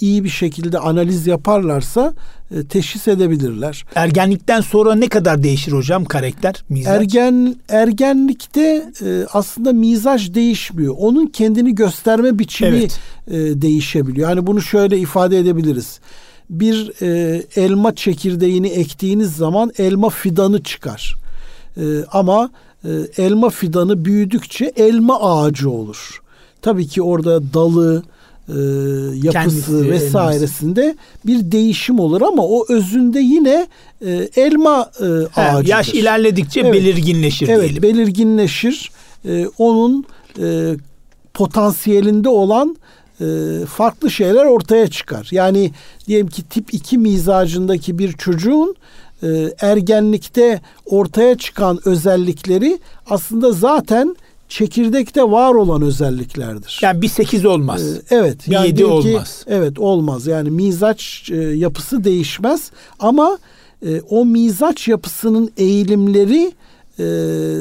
iyi 0.00 0.24
bir 0.24 0.28
şekilde 0.28 0.78
analiz 0.78 1.26
yaparlarsa 1.26 2.14
e, 2.50 2.64
teşhis 2.64 3.08
edebilirler. 3.08 3.84
Ergenlikten 3.94 4.60
sonra 4.60 4.94
ne 4.94 5.08
kadar 5.08 5.42
değişir 5.42 5.72
hocam 5.72 6.04
karakter, 6.04 6.64
mizaç? 6.68 7.00
Ergen 7.00 7.56
ergenlikte 7.68 8.92
e, 9.04 9.26
aslında 9.32 9.72
mizaç 9.72 10.34
değişmiyor. 10.34 10.94
Onun 10.98 11.26
kendini 11.26 11.74
gösterme 11.74 12.38
biçimi 12.38 12.76
evet. 12.78 13.00
e, 13.28 13.62
değişebiliyor. 13.62 14.28
Yani 14.28 14.46
bunu 14.46 14.62
şöyle 14.62 14.98
ifade 14.98 15.38
edebiliriz. 15.38 16.00
Bir 16.50 17.02
e, 17.02 17.42
elma 17.56 17.94
çekirdeğini 17.94 18.68
ektiğiniz 18.68 19.36
zaman 19.36 19.72
elma 19.78 20.08
fidanı 20.08 20.62
çıkar. 20.62 21.14
E, 21.76 21.82
ama 22.12 22.50
e, 22.84 22.90
elma 23.16 23.50
fidanı 23.50 24.04
büyüdükçe 24.04 24.72
elma 24.76 25.20
ağacı 25.20 25.70
olur. 25.70 26.22
Tabii 26.62 26.86
ki 26.86 27.02
orada 27.02 27.54
dalı, 27.54 28.02
e, 28.48 28.52
yapısı 29.14 29.32
Kendisi, 29.32 29.90
vesairesinde 29.90 30.82
elması. 30.82 30.98
bir 31.26 31.52
değişim 31.52 31.98
olur 31.98 32.22
ama 32.22 32.42
o 32.42 32.66
özünde 32.68 33.20
yine 33.20 33.66
e, 34.06 34.28
elma 34.36 34.90
e, 35.00 35.04
ağacıdır. 35.40 35.68
Yaş 35.68 35.88
ilerledikçe 35.88 36.60
evet. 36.60 36.74
belirginleşir 36.74 37.48
evet, 37.48 37.62
diyelim. 37.62 37.82
belirginleşir. 37.82 38.90
E, 39.24 39.46
onun 39.58 40.04
e, 40.40 40.76
potansiyelinde 41.34 42.28
olan 42.28 42.76
farklı 43.68 44.10
şeyler 44.10 44.44
ortaya 44.44 44.88
çıkar. 44.88 45.28
Yani 45.30 45.70
diyelim 46.06 46.28
ki 46.28 46.42
tip 46.42 46.74
2 46.74 46.98
mizacındaki 46.98 47.98
bir 47.98 48.12
çocuğun 48.12 48.74
e, 49.22 49.54
ergenlikte 49.60 50.60
ortaya 50.86 51.38
çıkan 51.38 51.78
özellikleri 51.84 52.78
aslında 53.10 53.52
zaten 53.52 54.16
çekirdekte 54.48 55.22
var 55.22 55.54
olan 55.54 55.82
özelliklerdir. 55.82 56.80
Yani 56.82 57.02
bir 57.02 57.08
sekiz 57.08 57.44
olmaz. 57.44 57.82
Ee, 57.82 58.02
evet. 58.10 58.46
Bir 58.46 58.52
yani 58.52 58.66
yedi 58.66 58.84
olmaz. 58.84 59.44
evet 59.46 59.78
olmaz. 59.78 60.26
Yani 60.26 60.50
mizaç 60.50 61.30
e, 61.30 61.36
yapısı 61.36 62.04
değişmez 62.04 62.70
ama 62.98 63.38
e, 63.86 64.00
o 64.00 64.24
mizaç 64.24 64.88
yapısının 64.88 65.50
eğilimleri 65.56 66.52
e, 66.98 67.04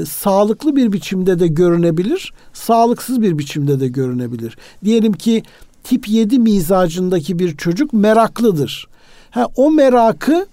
sağlıklı 0.05 0.75
bir 0.75 0.93
biçimde 0.93 1.39
de 1.39 1.47
görünebilir, 1.47 2.33
sağlıksız 2.53 3.21
bir 3.21 3.38
biçimde 3.38 3.79
de 3.79 3.88
görünebilir. 3.88 4.57
Diyelim 4.83 5.13
ki 5.13 5.43
tip 5.83 6.09
7 6.09 6.39
mizacındaki 6.39 7.39
bir 7.39 7.57
çocuk 7.57 7.93
meraklıdır. 7.93 8.88
Ha, 9.31 9.47
o 9.55 9.71
merakı 9.71 10.45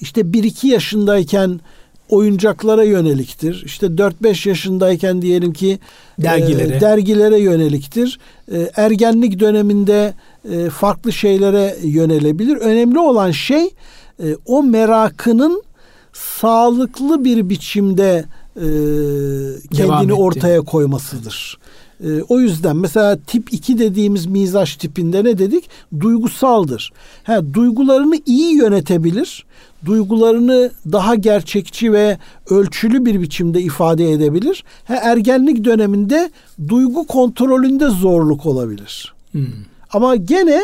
işte 0.00 0.20
1-2 0.20 0.66
yaşındayken 0.66 1.60
oyuncaklara 2.08 2.84
yöneliktir. 2.84 3.62
İşte 3.66 3.86
4-5 3.86 4.48
yaşındayken 4.48 5.22
diyelim 5.22 5.52
ki 5.52 5.78
dergilere, 6.18 6.76
e, 6.76 6.80
dergilere 6.80 7.38
yöneliktir. 7.38 8.18
E, 8.52 8.70
ergenlik 8.76 9.40
döneminde 9.40 10.14
e, 10.52 10.70
farklı 10.70 11.12
şeylere 11.12 11.76
yönelebilir. 11.82 12.56
Önemli 12.56 12.98
olan 12.98 13.30
şey 13.30 13.64
e, 14.22 14.36
o 14.46 14.62
merakının 14.62 15.62
sağlıklı 16.12 17.24
bir 17.24 17.48
biçimde 17.48 18.24
e, 18.56 18.66
kendini 19.76 20.12
ortaya 20.12 20.60
koymasıdır. 20.60 21.58
E, 22.04 22.22
o 22.28 22.40
yüzden 22.40 22.76
mesela 22.76 23.18
tip 23.26 23.52
2 23.52 23.78
dediğimiz 23.78 24.26
mizaç 24.26 24.76
tipinde 24.76 25.24
ne 25.24 25.38
dedik? 25.38 25.70
Duygusaldır. 26.00 26.92
Ha, 27.24 27.54
duygularını 27.54 28.16
iyi 28.26 28.56
yönetebilir 28.56 29.44
duygularını 29.84 30.70
daha 30.92 31.14
gerçekçi 31.14 31.92
ve 31.92 32.18
ölçülü 32.50 33.04
bir 33.04 33.20
biçimde 33.20 33.60
ifade 33.60 34.12
edebilir. 34.12 34.64
Ha, 34.84 34.94
ergenlik 35.02 35.64
döneminde 35.64 36.30
duygu 36.68 37.06
kontrolünde 37.06 37.88
zorluk 37.88 38.46
olabilir. 38.46 39.14
Hmm. 39.32 39.46
Ama 39.92 40.16
gene 40.16 40.60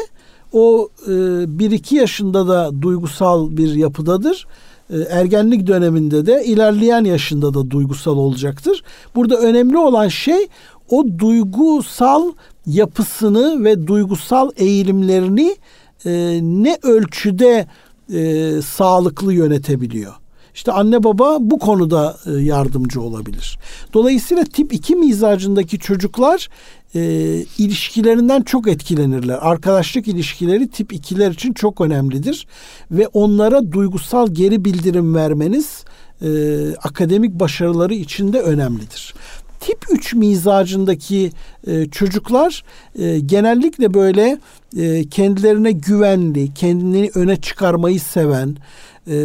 o 0.52 0.88
e, 1.06 1.10
1-2 1.10 1.94
yaşında 1.94 2.48
da 2.48 2.82
duygusal 2.82 3.56
bir 3.56 3.74
yapıdadır. 3.74 4.46
E, 4.90 4.96
ergenlik 4.98 5.66
döneminde 5.66 6.26
de 6.26 6.44
ilerleyen 6.44 7.04
yaşında 7.04 7.54
da 7.54 7.70
duygusal 7.70 8.16
olacaktır. 8.16 8.84
Burada 9.14 9.36
önemli 9.36 9.78
olan 9.78 10.08
şey 10.08 10.48
o 10.90 11.04
duygusal 11.18 12.32
yapısını 12.66 13.64
ve 13.64 13.86
duygusal 13.86 14.50
eğilimlerini 14.56 15.56
e, 16.04 16.40
ne 16.42 16.78
ölçüde 16.82 17.66
e, 18.12 18.52
sağlıklı 18.62 19.34
yönetebiliyor. 19.34 20.12
İşte 20.54 20.72
anne 20.72 21.04
baba 21.04 21.36
bu 21.40 21.58
konuda 21.58 22.16
e, 22.26 22.30
yardımcı 22.30 23.00
olabilir. 23.02 23.58
Dolayısıyla 23.94 24.44
tip 24.44 24.72
2 24.72 24.96
mizacındaki 24.96 25.78
çocuklar 25.78 26.48
e, 26.94 27.00
ilişkilerinden 27.58 28.42
çok 28.42 28.68
etkilenirler. 28.68 29.38
Arkadaşlık 29.40 30.08
ilişkileri 30.08 30.68
tip 30.68 30.92
2'ler 30.92 31.32
için 31.32 31.52
çok 31.52 31.80
önemlidir 31.80 32.46
ve 32.90 33.06
onlara 33.06 33.72
duygusal 33.72 34.28
geri 34.28 34.64
bildirim 34.64 35.14
vermeniz 35.14 35.84
e, 36.22 36.28
akademik 36.82 37.34
başarıları 37.34 37.94
için 37.94 38.32
de 38.32 38.40
önemlidir 38.40 39.14
tip 39.60 39.84
3 39.90 40.14
mizacındaki 40.14 41.32
e, 41.66 41.86
çocuklar 41.86 42.64
e, 42.98 43.18
genellikle 43.18 43.94
böyle 43.94 44.38
e, 44.76 45.08
kendilerine 45.08 45.72
güvenli, 45.72 46.54
kendini 46.54 47.10
öne 47.14 47.36
çıkarmayı 47.36 48.00
seven, 48.00 48.56
e, 49.08 49.16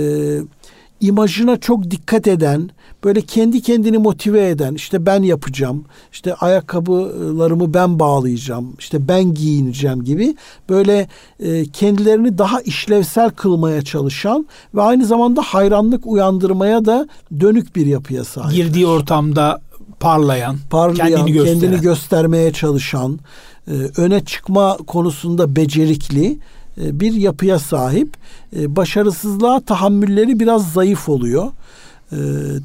imajına 1.03 1.57
çok 1.57 1.91
dikkat 1.91 2.27
eden, 2.27 2.69
böyle 3.03 3.21
kendi 3.21 3.61
kendini 3.61 3.97
motive 3.97 4.49
eden, 4.49 4.73
işte 4.73 5.05
ben 5.05 5.23
yapacağım, 5.23 5.85
işte 6.11 6.35
ayakkabılarımı 6.35 7.73
ben 7.73 7.99
bağlayacağım, 7.99 8.73
işte 8.79 9.07
ben 9.07 9.33
giyineceğim 9.33 10.03
gibi 10.03 10.35
böyle 10.69 11.07
e, 11.39 11.65
kendilerini 11.65 12.37
daha 12.37 12.61
işlevsel 12.61 13.29
kılmaya 13.29 13.81
çalışan 13.81 14.47
ve 14.75 14.81
aynı 14.81 15.05
zamanda 15.05 15.41
hayranlık 15.41 16.07
uyandırmaya 16.07 16.85
da 16.85 17.07
dönük 17.39 17.75
bir 17.75 17.85
yapıya 17.85 18.23
sahip. 18.23 18.55
Girdiği 18.55 18.87
ortamda 18.87 19.61
parlayan, 19.99 20.57
parlayan 20.69 21.09
kendini, 21.09 21.33
gösteren. 21.33 21.59
kendini 21.59 21.81
göstermeye 21.81 22.53
çalışan, 22.53 23.19
e, 23.67 23.71
öne 23.97 24.25
çıkma 24.25 24.77
konusunda 24.87 25.55
becerikli 25.55 26.37
bir 26.77 27.13
yapıya 27.13 27.59
sahip. 27.59 28.17
E, 28.55 28.75
başarısızlığa 28.75 29.59
tahammülleri 29.59 30.39
biraz 30.39 30.71
zayıf 30.73 31.09
oluyor. 31.09 31.51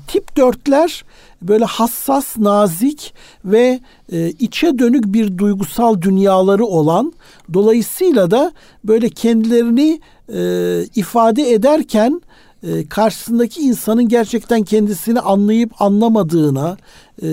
Tip 0.09 0.37
dörtler 0.37 1.05
böyle 1.43 1.65
hassas, 1.65 2.39
nazik 2.39 3.15
ve 3.45 3.81
içe 4.39 4.79
dönük 4.79 5.05
bir 5.05 5.39
duygusal 5.39 6.03
dünyaları 6.03 6.65
olan, 6.65 7.13
dolayısıyla 7.55 8.31
da 8.31 8.53
böyle 8.85 9.11
kendilerini 9.11 10.01
ifade 10.95 11.53
ederken 11.53 12.21
karşısındaki 12.89 13.61
insanın 13.61 14.09
gerçekten 14.09 14.63
kendisini 14.63 15.21
anlayıp 15.21 15.83
anlamadığına, 15.83 16.77
e, 17.23 17.29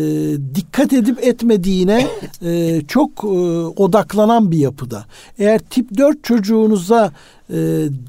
dikkat 0.56 0.94
edip 0.94 1.24
etmediğine 1.24 2.08
e, 2.42 2.82
çok 2.88 3.24
e, 3.24 3.28
odaklanan 3.76 4.52
bir 4.52 4.58
yapıda. 4.58 5.06
Eğer 5.40 5.60
tip 5.60 5.98
4 5.98 6.24
çocuğunuza 6.24 7.12
e, 7.50 7.56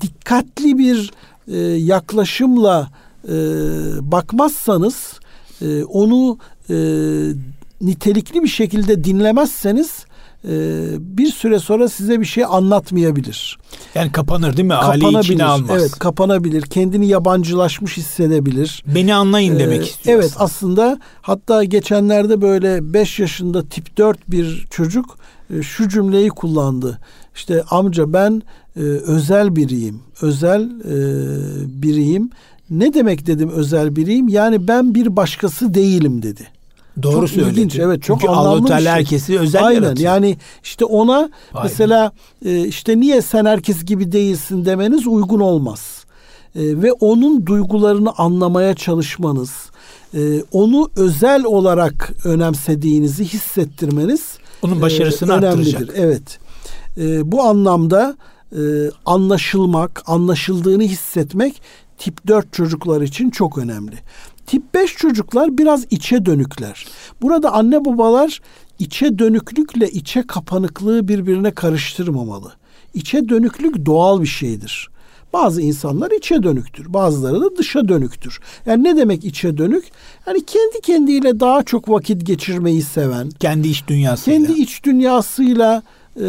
dikkatli 0.00 0.78
bir 0.78 1.12
e, 1.48 1.58
yaklaşımla 1.66 2.90
e, 3.24 3.32
bakmazsanız, 4.00 5.20
e, 5.62 5.84
onu 5.84 6.38
e, 6.70 6.76
nitelikli 7.80 8.42
bir 8.42 8.48
şekilde 8.48 9.04
dinlemezseniz 9.04 10.05
bir 11.00 11.26
süre 11.26 11.58
sonra 11.58 11.88
size 11.88 12.20
bir 12.20 12.26
şey 12.26 12.44
anlatmayabilir. 12.44 13.58
Yani 13.94 14.12
kapanır 14.12 14.56
değil 14.56 14.68
mi? 14.68 14.74
Kapanabilir. 14.74 15.18
içine 15.18 15.44
almaz. 15.44 15.70
Evet 15.70 15.90
kapanabilir. 15.90 16.62
Kendini 16.62 17.06
yabancılaşmış 17.06 17.96
hissedebilir. 17.96 18.84
Beni 18.94 19.14
anlayın 19.14 19.56
ee, 19.56 19.58
demek 19.58 19.86
istiyor. 19.86 20.16
Evet 20.16 20.32
aslında. 20.38 20.82
aslında 20.82 20.98
hatta 21.22 21.64
geçenlerde 21.64 22.42
böyle 22.42 22.92
5 22.92 23.18
yaşında 23.18 23.68
tip 23.68 23.96
4 23.96 24.30
bir 24.30 24.66
çocuk 24.70 25.18
e, 25.50 25.62
şu 25.62 25.88
cümleyi 25.88 26.28
kullandı. 26.28 26.98
İşte 27.34 27.62
amca 27.70 28.12
ben 28.12 28.42
e, 28.76 28.80
özel 28.80 29.56
biriyim. 29.56 30.00
Özel 30.22 30.62
e, 30.62 31.82
biriyim. 31.82 32.30
Ne 32.70 32.94
demek 32.94 33.26
dedim 33.26 33.48
özel 33.48 33.96
biriyim? 33.96 34.28
Yani 34.28 34.68
ben 34.68 34.94
bir 34.94 35.16
başkası 35.16 35.74
değilim 35.74 36.22
dedi. 36.22 36.55
Doğru 37.02 37.12
çok 37.12 37.28
söyledi. 37.30 37.50
ilginç. 37.50 37.78
Evet 37.78 38.02
çok 38.02 38.20
Çünkü 38.20 38.32
anlamlı 38.32 38.62
bir 38.62 38.68
Teala 38.68 38.80
şey. 38.80 38.92
herkesi 38.92 39.38
özel 39.38 39.64
Aynen. 39.64 39.82
yaratıyor. 39.82 40.14
Yani 40.14 40.36
işte 40.64 40.84
ona 40.84 41.30
Vay 41.52 41.62
mesela 41.62 42.12
e, 42.44 42.66
işte 42.66 43.00
niye 43.00 43.22
sen 43.22 43.44
herkes 43.44 43.84
gibi 43.84 44.12
değilsin 44.12 44.64
demeniz 44.64 45.06
uygun 45.06 45.40
olmaz. 45.40 46.04
E, 46.54 46.60
ve 46.82 46.92
onun 46.92 47.46
duygularını 47.46 48.12
anlamaya 48.16 48.74
çalışmanız, 48.74 49.50
e, 50.14 50.42
onu 50.52 50.90
özel 50.96 51.44
olarak 51.44 52.12
önemsediğinizi 52.24 53.24
hissettirmeniz 53.24 54.38
Onun 54.62 54.80
başarısını 54.82 55.32
e, 55.32 55.34
arttıracak. 55.34 55.90
Evet. 55.94 56.38
E, 56.98 57.32
bu 57.32 57.42
anlamda 57.42 58.16
e, 58.52 58.60
anlaşılmak, 59.06 60.02
anlaşıldığını 60.06 60.82
hissetmek 60.82 61.62
tip 61.98 62.26
4 62.26 62.52
çocuklar 62.52 63.00
için 63.00 63.30
çok 63.30 63.58
önemli. 63.58 63.96
Tip 64.46 64.74
5 64.74 64.96
çocuklar 64.96 65.58
biraz 65.58 65.86
içe 65.90 66.26
dönükler. 66.26 66.86
Burada 67.22 67.52
anne 67.52 67.84
babalar 67.84 68.40
içe 68.78 69.18
dönüklükle 69.18 69.90
içe 69.90 70.26
kapanıklığı 70.26 71.08
birbirine 71.08 71.50
karıştırmamalı. 71.50 72.52
İçe 72.94 73.28
dönüklük 73.28 73.86
doğal 73.86 74.20
bir 74.20 74.26
şeydir. 74.26 74.88
Bazı 75.32 75.62
insanlar 75.62 76.10
içe 76.10 76.42
dönüktür. 76.42 76.92
Bazıları 76.92 77.40
da 77.40 77.56
dışa 77.56 77.88
dönüktür. 77.88 78.40
Yani 78.66 78.84
ne 78.84 78.96
demek 78.96 79.24
içe 79.24 79.56
dönük? 79.58 79.84
Yani 80.26 80.44
kendi 80.44 80.80
kendiyle 80.82 81.40
daha 81.40 81.62
çok 81.62 81.88
vakit 81.88 82.26
geçirmeyi 82.26 82.82
seven, 82.82 83.30
Kendi 83.30 83.68
iç 83.68 83.86
dünyasıyla. 83.88 84.46
kendi 84.46 84.60
iç 84.60 84.84
dünyasıyla 84.84 85.82
e, 86.20 86.26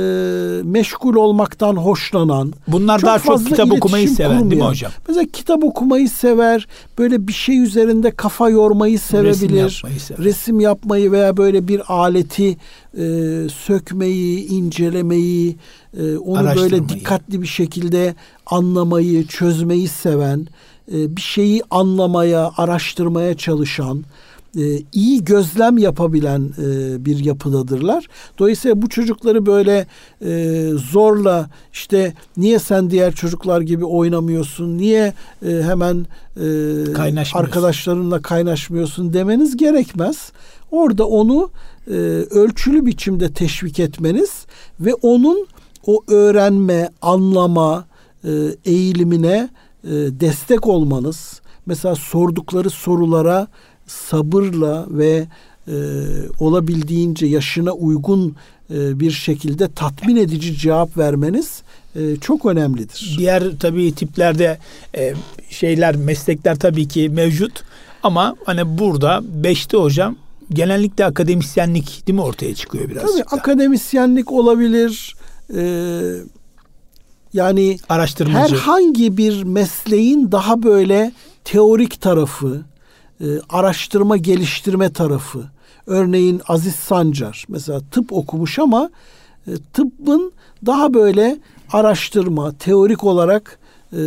meşgul 0.63 1.15
olmaktan 1.15 1.75
hoşlanan. 1.75 2.53
Bunlar 2.67 3.01
daha 3.01 3.19
çok 3.19 3.47
kitap 3.47 3.71
okumayı 3.71 4.09
seven 4.09 4.31
değil 4.31 4.43
mi 4.43 4.49
kurmayan. 4.49 4.69
hocam? 4.69 4.91
Mesela 5.07 5.25
kitap 5.33 5.63
okumayı 5.63 6.09
sever, 6.09 6.67
böyle 6.97 7.27
bir 7.27 7.33
şey 7.33 7.63
üzerinde 7.63 8.11
kafa 8.11 8.49
yormayı 8.49 8.99
sevebilir. 8.99 9.73
yapmayı 9.75 9.99
sever. 9.99 10.25
Resim 10.25 10.59
yapmayı 10.59 11.11
veya 11.11 11.37
böyle 11.37 11.67
bir 11.67 11.81
aleti 11.87 12.57
e, 12.97 13.03
sökmeyi, 13.49 14.47
incelemeyi, 14.47 15.55
e, 15.99 16.17
onu 16.17 16.55
böyle 16.55 16.89
dikkatli 16.89 17.41
bir 17.41 17.47
şekilde 17.47 18.15
anlamayı, 18.45 19.27
çözmeyi 19.27 19.87
seven, 19.87 20.47
e, 20.93 21.15
bir 21.15 21.21
şeyi 21.21 21.61
anlamaya, 21.71 22.51
araştırmaya 22.57 23.37
çalışan, 23.37 24.03
iyi 24.93 25.25
gözlem 25.25 25.77
yapabilen 25.77 26.41
e, 26.57 27.05
bir 27.05 27.25
yapıdadırlar. 27.25 28.07
Dolayısıyla 28.39 28.81
bu 28.81 28.89
çocukları 28.89 29.45
böyle 29.45 29.87
e, 30.25 30.61
zorla 30.75 31.49
işte 31.73 32.13
niye 32.37 32.59
sen 32.59 32.89
diğer 32.89 33.15
çocuklar 33.15 33.61
gibi 33.61 33.85
oynamıyorsun, 33.85 34.77
niye 34.77 35.13
e, 35.45 35.49
hemen 35.49 36.05
e, 36.37 37.33
arkadaşlarınla 37.33 38.21
kaynaşmıyorsun 38.21 39.13
demeniz 39.13 39.57
gerekmez. 39.57 40.31
Orada 40.71 41.07
onu 41.07 41.49
e, 41.87 41.91
ölçülü 42.31 42.85
biçimde 42.85 43.33
teşvik 43.33 43.79
etmeniz 43.79 44.45
ve 44.79 44.93
onun 44.93 45.47
o 45.85 46.03
öğrenme, 46.07 46.89
anlama 47.01 47.85
e, 48.23 48.31
eğilimine 48.65 49.49
e, 49.83 49.89
destek 49.91 50.67
olmanız. 50.67 51.41
Mesela 51.65 51.95
sordukları 51.95 52.69
sorulara 52.69 53.47
sabırla 53.87 54.85
ve 54.89 55.27
e, 55.67 55.73
olabildiğince 56.39 57.25
yaşına 57.25 57.71
uygun 57.71 58.35
e, 58.73 58.99
bir 58.99 59.11
şekilde 59.11 59.71
tatmin 59.71 60.15
edici 60.15 60.57
cevap 60.57 60.97
vermeniz 60.97 61.61
e, 61.95 62.15
çok 62.15 62.45
önemlidir. 62.45 63.15
Diğer 63.17 63.43
tabii 63.59 63.95
tiplerde 63.95 64.57
e, 64.97 65.13
şeyler, 65.49 65.95
meslekler 65.95 66.55
tabii 66.59 66.87
ki 66.87 67.09
mevcut. 67.09 67.63
Ama 68.03 68.35
hani 68.45 68.77
burada 68.77 69.21
beşte 69.23 69.77
hocam 69.77 70.15
genellikle 70.53 71.05
akademisyenlik 71.05 72.07
değil 72.07 72.15
mi 72.15 72.21
ortaya 72.21 72.55
çıkıyor 72.55 72.89
birazcık 72.89 73.09
Tabii 73.11 73.31
da. 73.31 73.41
akademisyenlik 73.41 74.31
olabilir. 74.31 75.15
E, 75.55 75.61
yani 77.33 77.77
Araştırmacı. 77.89 78.55
herhangi 78.55 79.17
bir 79.17 79.43
mesleğin 79.43 80.31
daha 80.31 80.63
böyle 80.63 81.11
teorik 81.45 82.01
tarafı, 82.01 82.61
e, 83.21 83.25
araştırma 83.49 84.17
geliştirme 84.17 84.93
tarafı. 84.93 85.43
Örneğin 85.87 86.41
Aziz 86.47 86.75
Sancar 86.75 87.45
mesela 87.49 87.81
tıp 87.91 88.13
okumuş 88.13 88.59
ama 88.59 88.89
e, 89.47 89.51
tıbbın 89.73 90.31
daha 90.65 90.93
böyle 90.93 91.37
araştırma, 91.71 92.57
teorik 92.57 93.03
olarak 93.03 93.59
e, 93.93 93.97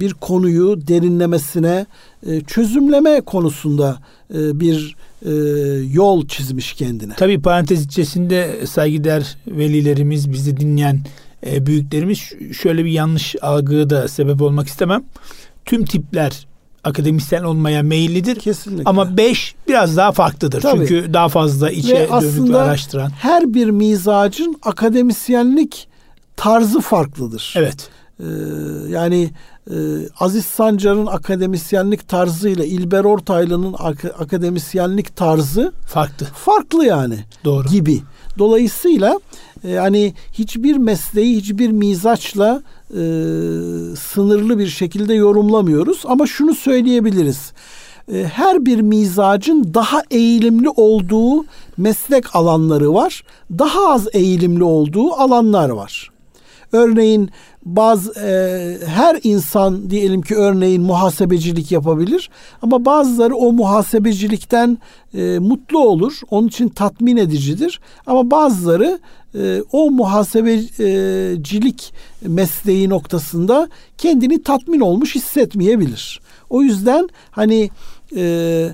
bir 0.00 0.14
konuyu 0.14 0.86
derinlemesine 0.86 1.86
e, 2.26 2.40
çözümleme 2.40 3.20
konusunda 3.20 3.98
e, 4.34 4.60
bir 4.60 4.96
e, 5.24 5.32
yol 5.92 6.28
çizmiş 6.28 6.72
kendine. 6.72 7.14
Tabii 7.16 7.42
parantez 7.42 7.84
içerisinde 7.84 8.66
saygıdeğer 8.66 9.36
velilerimiz, 9.46 10.32
bizi 10.32 10.56
dinleyen 10.56 11.00
e, 11.46 11.66
büyüklerimiz 11.66 12.18
şöyle 12.60 12.84
bir 12.84 12.90
yanlış 12.90 13.36
algıya 13.42 13.90
da 13.90 14.08
sebep 14.08 14.42
olmak 14.42 14.66
istemem. 14.66 15.04
Tüm 15.64 15.84
tipler 15.84 16.46
akademisyen 16.84 17.42
olmaya 17.42 17.82
meyillidir. 17.82 18.36
Kesinlikle. 18.36 18.82
Ama 18.86 19.16
5 19.16 19.54
biraz 19.68 19.96
daha 19.96 20.12
farklıdır. 20.12 20.60
Tabii. 20.60 20.78
Çünkü 20.88 21.12
daha 21.12 21.28
fazla 21.28 21.70
içe 21.70 21.94
Ve 21.94 22.08
dönük 22.22 22.54
araştıran. 22.54 23.10
her 23.20 23.54
bir 23.54 23.66
mizacın 23.70 24.56
akademisyenlik 24.62 25.88
tarzı 26.36 26.80
farklıdır. 26.80 27.54
Evet. 27.56 27.88
Ee, 28.20 28.24
yani 28.88 29.30
e, 29.70 29.74
Aziz 30.20 30.44
Sancar'ın 30.44 31.06
akademisyenlik 31.06 32.08
tarzıyla 32.08 32.64
İlber 32.64 33.04
Ortaylı'nın 33.04 33.74
ak- 33.78 34.20
akademisyenlik 34.20 35.16
tarzı 35.16 35.72
Farklı. 35.86 36.26
farklı 36.26 36.84
yani 36.86 37.18
Doğru. 37.44 37.68
gibi. 37.68 38.02
Dolayısıyla 38.38 39.20
e, 39.64 39.70
yani 39.70 40.14
hiçbir 40.32 40.76
mesleği 40.76 41.36
hiçbir 41.36 41.70
mizaçla 41.70 42.62
e, 42.90 43.02
sınırlı 43.96 44.58
bir 44.58 44.66
şekilde 44.66 45.14
yorumlamıyoruz 45.14 46.02
ama 46.04 46.26
şunu 46.26 46.54
söyleyebiliriz. 46.54 47.52
E, 48.12 48.24
her 48.24 48.66
bir 48.66 48.80
mizacın 48.80 49.74
daha 49.74 50.02
eğilimli 50.10 50.68
olduğu 50.68 51.44
meslek 51.76 52.36
alanları 52.36 52.94
var. 52.94 53.22
Daha 53.50 53.88
az 53.88 54.08
eğilimli 54.12 54.64
olduğu 54.64 55.12
alanlar 55.12 55.68
var. 55.68 56.10
Örneğin 56.72 57.30
bazı 57.64 58.20
e, 58.20 58.78
her 58.86 59.20
insan 59.22 59.90
diyelim 59.90 60.22
ki 60.22 60.36
örneğin 60.36 60.82
muhasebecilik 60.82 61.72
yapabilir 61.72 62.30
ama 62.62 62.84
bazıları 62.84 63.36
o 63.36 63.52
muhasebecilikten 63.52 64.78
e, 65.14 65.38
mutlu 65.38 65.78
olur. 65.78 66.20
Onun 66.30 66.48
için 66.48 66.68
tatmin 66.68 67.16
edicidir. 67.16 67.80
Ama 68.06 68.30
bazıları 68.30 68.98
e, 69.34 69.62
o 69.72 69.90
muhasebecilik 69.90 71.94
mesleği 72.22 72.88
noktasında 72.88 73.68
kendini 73.98 74.42
tatmin 74.42 74.80
olmuş 74.80 75.14
hissetmeyebilir. 75.14 76.20
O 76.50 76.62
yüzden 76.62 77.08
hani 77.30 77.70
e, 78.16 78.68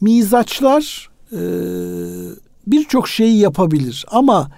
mizaçlar 0.00 1.10
e, 1.32 1.40
birçok 2.66 3.08
şeyi 3.08 3.38
yapabilir 3.38 4.04
ama 4.08 4.50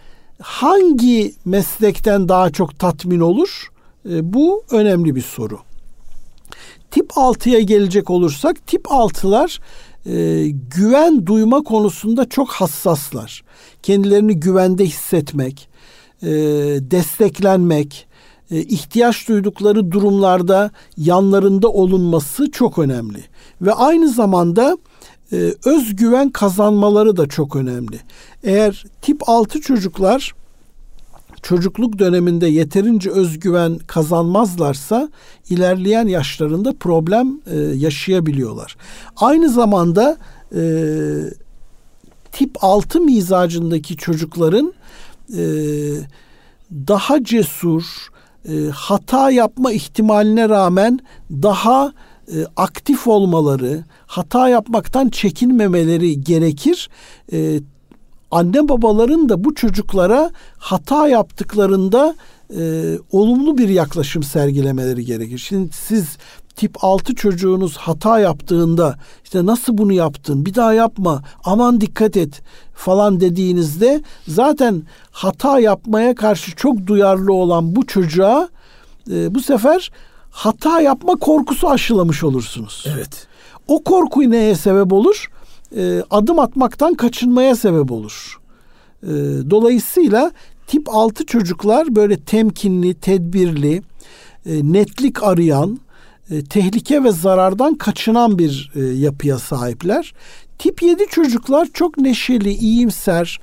hangi 0.43 1.34
meslekten 1.45 2.28
daha 2.28 2.51
çok 2.51 2.78
tatmin 2.78 3.20
olur? 3.20 3.68
E, 4.11 4.32
bu 4.32 4.64
önemli 4.70 5.14
bir 5.14 5.22
soru. 5.22 5.59
Tip 6.91 7.11
6'ya 7.11 7.61
gelecek 7.61 8.11
olursak 8.11 8.66
tip 8.66 8.84
6'lar 8.84 9.59
e, 10.07 10.49
güven 10.76 11.26
duyma 11.26 11.62
konusunda 11.62 12.28
çok 12.28 12.49
hassaslar. 12.49 13.43
Kendilerini 13.82 14.41
güvende 14.41 14.84
hissetmek, 14.84 15.68
e, 16.22 16.28
desteklenmek, 16.80 18.09
e, 18.51 18.61
ihtiyaç 18.61 19.28
duydukları 19.28 19.93
durumlarda 19.93 20.70
yanlarında 20.97 21.68
olunması 21.68 22.51
çok 22.51 22.78
önemli. 22.78 23.24
Ve 23.61 23.72
aynı 23.72 24.09
zamanda 24.09 24.78
e, 25.33 25.55
özgüven 25.64 26.31
kazanmaları 26.31 27.16
da 27.16 27.26
çok 27.26 27.57
önemli. 27.57 28.01
Eğer 28.43 28.85
tip 29.03 29.28
6 29.28 29.61
çocuklar 29.61 30.35
çocukluk 31.43 31.99
döneminde 31.99 32.47
yeterince 32.47 33.11
özgüven 33.11 33.78
kazanmazlarsa 33.78 35.11
ilerleyen 35.51 36.07
yaşlarında 36.07 36.72
problem 36.72 37.41
e, 37.47 37.57
yaşayabiliyorlar. 37.59 38.76
Aynı 39.16 39.49
zamanda 39.49 40.16
e, 40.55 40.62
tip 42.33 42.64
6 42.64 43.01
mizacındaki 43.01 43.97
çocukların 43.97 44.72
e, 45.37 45.43
daha 46.72 47.24
cesur, 47.24 47.83
e, 48.49 48.66
hata 48.74 49.31
yapma 49.31 49.72
ihtimaline 49.72 50.49
rağmen 50.49 51.01
daha 51.31 51.93
e, 52.35 52.47
aktif 52.57 53.07
olmaları, 53.07 53.85
hata 54.07 54.49
yapmaktan 54.49 55.09
çekinmemeleri 55.09 56.20
gerekir. 56.20 56.89
E, 57.33 57.61
anne 58.31 58.68
babaların 58.68 59.28
da 59.28 59.45
bu 59.45 59.55
çocuklara 59.55 60.31
hata 60.59 61.09
yaptıklarında 61.09 62.14
e, 62.59 62.95
olumlu 63.12 63.59
bir 63.59 63.68
yaklaşım 63.68 64.22
sergilemeleri 64.22 65.05
gerekir. 65.05 65.39
Şimdi 65.39 65.72
siz 65.72 66.16
tip 66.57 66.85
6 66.85 67.14
çocuğunuz 67.14 67.76
hata 67.76 68.20
yaptığında 68.20 68.99
işte 69.24 69.47
nasıl 69.47 69.78
bunu 69.78 69.93
yaptın 69.93 70.47
bir 70.47 70.55
daha 70.55 70.74
yapma 70.74 71.22
aman 71.45 71.81
dikkat 71.81 72.16
et 72.16 72.43
falan 72.74 73.20
dediğinizde 73.20 74.03
zaten 74.28 74.83
hata 75.11 75.61
yapmaya 75.61 76.14
karşı 76.14 76.57
çok 76.57 76.87
duyarlı 76.87 77.33
olan 77.33 77.76
bu 77.76 77.87
çocuğa 77.87 78.49
e, 79.11 79.35
bu 79.35 79.41
sefer 79.41 79.91
hata 80.31 80.81
yapma 80.81 81.16
korkusu 81.16 81.70
aşılamış 81.70 82.24
olursunuz. 82.24 82.85
Evet. 82.95 83.26
O 83.68 83.85
korku 83.85 84.31
neye 84.31 84.55
sebep 84.55 84.93
olur? 84.93 85.31
E, 85.76 86.03
adım 86.11 86.39
atmaktan 86.39 86.95
kaçınmaya 86.95 87.57
sebep 87.57 87.93
olur. 87.93 88.41
E, 89.03 89.09
dolayısıyla 89.51 90.31
tip 90.66 90.89
6 90.89 91.26
çocuklar 91.26 91.97
böyle 91.97 92.16
temkinli, 92.20 92.95
tedbirli, 92.95 93.83
e, 94.47 94.72
netlik 94.72 95.22
arayan, 95.22 95.81
e, 96.31 96.45
tehlike 96.45 97.05
ve 97.05 97.12
zarardan 97.12 97.74
kaçınan 97.74 98.39
bir 98.39 98.72
e, 98.74 98.81
yapıya 98.81 99.39
sahipler. 99.39 100.14
Tip 100.59 100.83
7 100.83 101.07
çocuklar 101.07 101.68
çok 101.74 101.99
neşeli, 101.99 102.53
iyimser, 102.53 103.41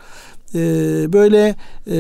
e, 0.56 0.60
böyle 1.14 1.56
e, 1.92 1.98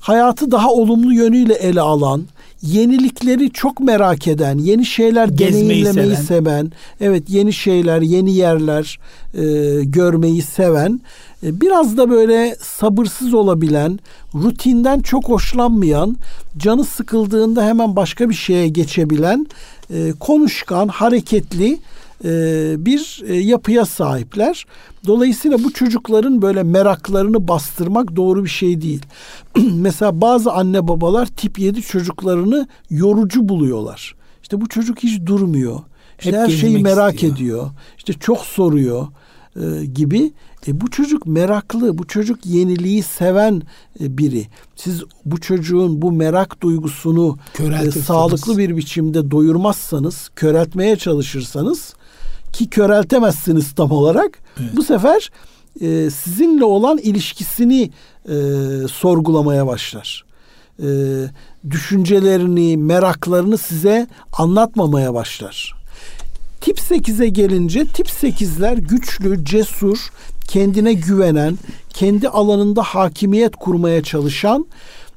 hayatı 0.00 0.50
daha 0.50 0.70
olumlu 0.70 1.12
yönüyle 1.12 1.54
ele 1.54 1.80
alan, 1.80 2.24
yenilikleri 2.62 3.50
çok 3.50 3.80
merak 3.80 4.28
eden, 4.28 4.58
yeni 4.58 4.86
şeyler 4.86 5.28
Gezmeyi 5.28 5.64
deneyimlemeyi 5.64 6.16
seven. 6.16 6.24
seven, 6.24 6.72
evet 7.00 7.22
yeni 7.28 7.52
şeyler, 7.52 8.00
yeni 8.00 8.34
yerler 8.34 8.98
e, 9.34 9.44
görmeyi 9.84 10.42
seven, 10.42 11.00
e, 11.42 11.60
biraz 11.60 11.96
da 11.96 12.10
böyle 12.10 12.56
sabırsız 12.62 13.34
olabilen, 13.34 13.98
rutinden 14.34 15.00
çok 15.00 15.28
hoşlanmayan, 15.28 16.16
canı 16.56 16.84
sıkıldığında 16.84 17.64
hemen 17.64 17.96
başka 17.96 18.28
bir 18.28 18.34
şeye 18.34 18.68
geçebilen, 18.68 19.46
e, 19.90 20.12
konuşkan, 20.20 20.88
hareketli 20.88 21.78
bir 22.84 23.22
e, 23.26 23.34
yapıya 23.34 23.86
sahipler. 23.86 24.66
Dolayısıyla 25.06 25.64
bu 25.64 25.72
çocukların 25.72 26.42
böyle 26.42 26.62
meraklarını 26.62 27.48
bastırmak 27.48 28.16
doğru 28.16 28.44
bir 28.44 28.50
şey 28.50 28.80
değil. 28.80 29.02
Mesela 29.74 30.20
bazı 30.20 30.52
anne 30.52 30.88
babalar 30.88 31.26
tip 31.26 31.58
7 31.58 31.82
çocuklarını 31.82 32.68
yorucu 32.90 33.48
buluyorlar. 33.48 34.14
İşte 34.42 34.60
bu 34.60 34.68
çocuk 34.68 34.98
hiç 34.98 35.26
durmuyor. 35.26 35.80
İşte 36.18 36.32
Hep 36.32 36.38
her 36.38 36.48
şeyi 36.48 36.78
merak 36.78 37.14
istiyor. 37.14 37.34
ediyor. 37.34 37.70
İşte 37.98 38.12
çok 38.12 38.38
soruyor 38.38 39.08
e, 39.56 39.84
gibi. 39.84 40.32
E, 40.66 40.80
bu 40.80 40.90
çocuk 40.90 41.26
meraklı, 41.26 41.98
bu 41.98 42.06
çocuk 42.06 42.46
yeniliği 42.46 43.02
seven 43.02 43.62
e, 44.00 44.18
biri. 44.18 44.46
Siz 44.76 45.02
bu 45.24 45.40
çocuğun 45.40 46.02
bu 46.02 46.12
merak 46.12 46.62
duygusunu 46.62 47.38
e, 47.84 47.90
sağlıklı 47.90 48.58
bir 48.58 48.76
biçimde 48.76 49.30
doyurmazsanız, 49.30 50.30
köreltmeye 50.36 50.96
çalışırsanız 50.96 51.94
ki 52.52 52.70
köreltemezsiniz 52.70 53.74
tam 53.74 53.90
olarak. 53.90 54.38
Evet. 54.60 54.76
Bu 54.76 54.82
sefer 54.82 55.30
e, 55.80 56.10
sizinle 56.10 56.64
olan 56.64 56.98
ilişkisini 56.98 57.90
e, 58.28 58.34
sorgulamaya 58.92 59.66
başlar. 59.66 60.24
E, 60.82 60.88
düşüncelerini, 61.70 62.76
meraklarını 62.76 63.58
size 63.58 64.06
anlatmamaya 64.32 65.14
başlar. 65.14 65.74
Tip 66.60 66.78
8'e 66.78 67.28
gelince 67.28 67.86
tip 67.86 68.06
8'ler 68.06 68.80
güçlü, 68.80 69.44
cesur, 69.44 70.10
kendine 70.48 70.92
güvenen, 70.92 71.58
kendi 71.88 72.28
alanında 72.28 72.82
hakimiyet 72.82 73.56
kurmaya 73.56 74.02
çalışan, 74.02 74.66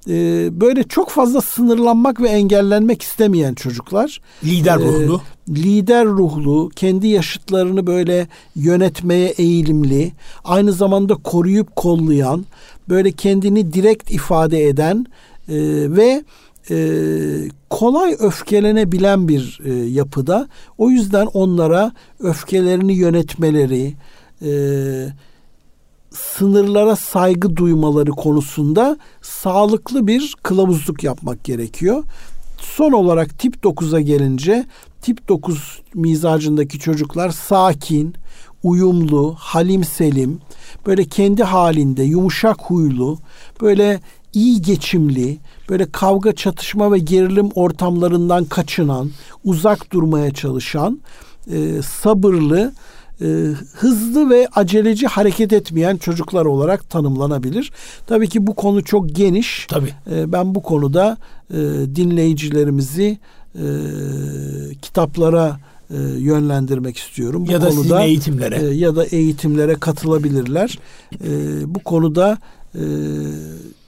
e, 0.10 0.50
böyle 0.62 0.84
çok 0.84 1.10
fazla 1.10 1.42
sınırlanmak 1.42 2.22
ve 2.22 2.30
engellenmek 2.30 3.02
istemeyen 3.02 3.54
çocuklar. 3.54 4.22
Lider 4.44 4.78
Ee, 4.78 4.84
ruhlu. 4.84 5.22
lider 5.50 6.06
ruhlu, 6.06 6.70
kendi 6.76 7.08
yaşıtlarını 7.08 7.88
böyle 7.88 8.28
yönetmeye 8.56 9.30
eğilimli, 9.30 10.12
aynı 10.44 10.74
zamanda 10.74 11.16
koruyup 11.16 11.76
kollayan, 11.76 12.46
böyle 12.90 13.12
kendini 13.12 13.74
direkt 13.74 14.12
ifade 14.12 14.68
eden 14.68 15.06
e, 15.50 15.56
ve 15.96 16.24
e, 16.70 16.76
kolay 17.70 18.16
öfkelenebilen 18.20 19.28
bir 19.28 19.60
e, 19.66 19.74
yapıda. 19.74 20.48
O 20.78 20.90
yüzden 20.90 21.26
onlara 21.26 21.92
öfkelerini 22.20 22.94
yönetmeleri, 22.94 23.94
e, 24.42 24.52
sınırlara 26.14 26.96
saygı 26.96 27.56
duymaları 27.56 28.12
konusunda 28.12 28.98
sağlıklı 29.22 30.08
bir 30.08 30.36
kılavuzluk 30.44 31.04
yapmak 31.04 31.44
gerekiyor. 31.44 32.04
Son 32.60 32.92
olarak 32.92 33.40
tip 33.40 33.56
9'a 33.56 34.00
gelince 34.00 34.66
tip 35.02 35.28
9 35.28 35.82
mizacındaki 35.94 36.80
çocuklar 36.80 37.30
sakin, 37.30 38.16
uyumlu, 38.64 39.36
halim 39.38 39.84
selim, 39.84 40.40
böyle 40.86 41.06
kendi 41.06 41.44
halinde 41.44 42.04
yumuşak 42.04 42.62
huylu, 42.62 43.18
böyle 43.62 44.00
iyi 44.34 44.62
geçimli, 44.62 45.38
böyle 45.70 45.92
kavga, 45.92 46.36
çatışma 46.36 46.92
ve 46.92 47.00
gerilim 47.00 47.50
ortamlarından 47.56 48.46
kaçınan, 48.46 49.12
uzak 49.44 49.92
durmaya 49.94 50.32
çalışan, 50.32 51.00
e, 51.52 51.82
sabırlı, 51.82 52.74
e, 53.24 53.28
hızlı 53.74 54.30
ve 54.30 54.48
aceleci 54.56 55.08
hareket 55.08 55.54
etmeyen 55.54 55.98
çocuklar 55.98 56.46
olarak 56.46 56.90
tanımlanabilir. 56.90 57.72
Tabii 58.08 58.30
ki 58.30 58.48
bu 58.48 58.56
konu 58.56 58.84
çok 58.84 59.16
geniş. 59.16 59.68
Tabii. 59.70 59.94
E, 60.12 60.32
ben 60.32 60.56
bu 60.56 60.64
konuda 60.64 61.18
e, 61.50 61.58
dinleyicilerimizi 61.96 63.18
e, 63.56 63.66
kitaplara 64.82 65.60
e, 65.90 65.98
yönlendirmek 66.18 66.98
istiyorum. 66.98 67.46
Bu 67.48 67.52
Ya 67.52 67.62
da 67.62 67.70
konuda 67.70 67.82
sizin 67.84 67.98
eğitimlere. 67.98 68.56
e, 68.56 68.66
ya 68.74 68.96
da 68.96 69.06
eğitimlere 69.06 69.76
katılabilirler. 69.76 70.80
E, 71.26 71.30
bu 71.76 71.80
konuda 71.80 72.38
e, 72.76 72.82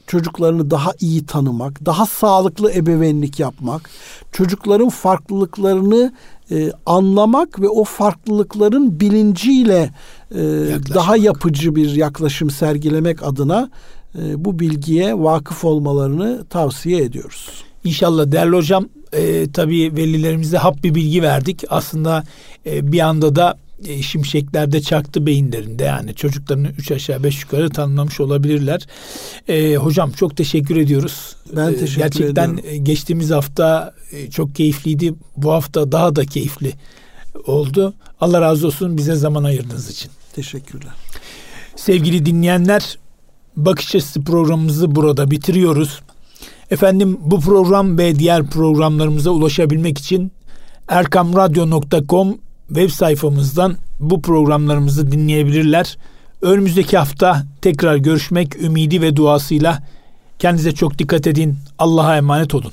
çocuklarını 0.08 0.72
daha 0.72 0.92
iyi 1.00 1.26
tanımak, 1.26 1.86
daha 1.86 2.06
sağlıklı 2.06 2.72
ebeveynlik 2.72 3.40
yapmak, 3.40 3.90
çocukların 4.32 4.90
farklılıklarını 4.90 6.14
e, 6.52 6.72
anlamak 6.86 7.62
ve 7.62 7.70
o 7.70 7.84
farklılıkların 7.84 9.00
bilinciyle 9.00 9.90
e, 10.32 10.40
daha 10.94 11.18
yapıcı 11.18 11.76
bir 11.76 11.96
yaklaşım 11.96 12.50
sergilemek 12.50 13.24
adına 13.24 13.70
e, 14.20 14.46
bu 14.46 14.60
bilgiye 14.60 15.20
vakıf 15.20 15.66
olmalarını 15.66 16.46
tavsiye 16.50 17.04
ediyoruz. 17.04 17.50
İnşallah 17.84 18.32
değerli 18.32 18.56
hocam 18.56 18.86
e, 19.14 19.52
tabii 19.52 19.96
velilerimize 19.96 20.58
hap 20.58 20.84
bir 20.84 20.96
bilgi 20.96 21.24
verdik. 21.24 21.64
Aslında 21.70 22.24
e, 22.66 22.92
bir 22.92 23.00
anda 23.00 23.36
da 23.36 23.58
e, 23.88 24.02
şimşeklerde 24.02 24.82
çaktı 24.82 25.26
beyinlerinde 25.26 25.84
yani 25.84 26.16
çocuklarını 26.16 26.68
üç 26.78 26.92
aşağı 26.92 27.24
beş 27.24 27.42
yukarı 27.42 27.70
tanımlamış 27.70 28.20
olabilirler. 28.20 28.88
E, 29.48 29.76
hocam 29.76 30.12
çok 30.12 30.38
teşekkür 30.38 30.76
ediyoruz. 30.78 31.36
Ben 31.56 31.72
E, 31.72 31.76
teşekkür 31.76 32.02
Gerçekten 32.02 32.50
ediyorum. 32.54 32.70
e, 32.70 32.78
geçtiğimiz 32.78 33.32
hafta 33.32 33.94
e, 34.12 34.30
çok 34.32 34.56
keyifliydi. 34.56 35.14
Bu 35.38 35.52
hafta 35.52 35.92
daha 35.92 36.16
da 36.16 36.26
keyifli 36.26 36.74
oldu. 37.48 37.94
Allah 38.22 38.42
razı 38.42 38.68
olsun 38.68 38.98
bize 38.98 39.16
zaman 39.16 39.44
ayırdığınız 39.44 39.90
için. 39.90 40.12
Teşekkürler. 40.36 40.94
Sevgili 41.76 42.26
dinleyenler, 42.26 42.98
Bakış 43.56 43.96
Açısı 43.96 44.22
programımızı 44.24 44.96
burada 44.96 45.32
bitiriyoruz. 45.32 46.00
Efendim 46.72 47.18
bu 47.22 47.40
program 47.40 47.98
ve 47.98 48.20
diğer 48.20 48.46
programlarımıza 48.50 49.30
ulaşabilmek 49.30 49.98
için 49.98 50.32
erkamradyo.com 50.88 52.38
web 52.68 52.90
sayfamızdan 52.90 53.78
bu 54.00 54.22
programlarımızı 54.22 55.12
dinleyebilirler. 55.12 55.98
Önümüzdeki 56.42 56.98
hafta 56.98 57.44
tekrar 57.62 57.96
görüşmek 57.96 58.56
ümidi 58.62 59.02
ve 59.02 59.16
duasıyla 59.16 59.84
kendinize 60.40 60.72
çok 60.72 61.00
dikkat 61.00 61.28
edin. 61.28 61.58
Allah'a 61.80 62.18
emanet 62.18 62.56
olun. 62.56 62.72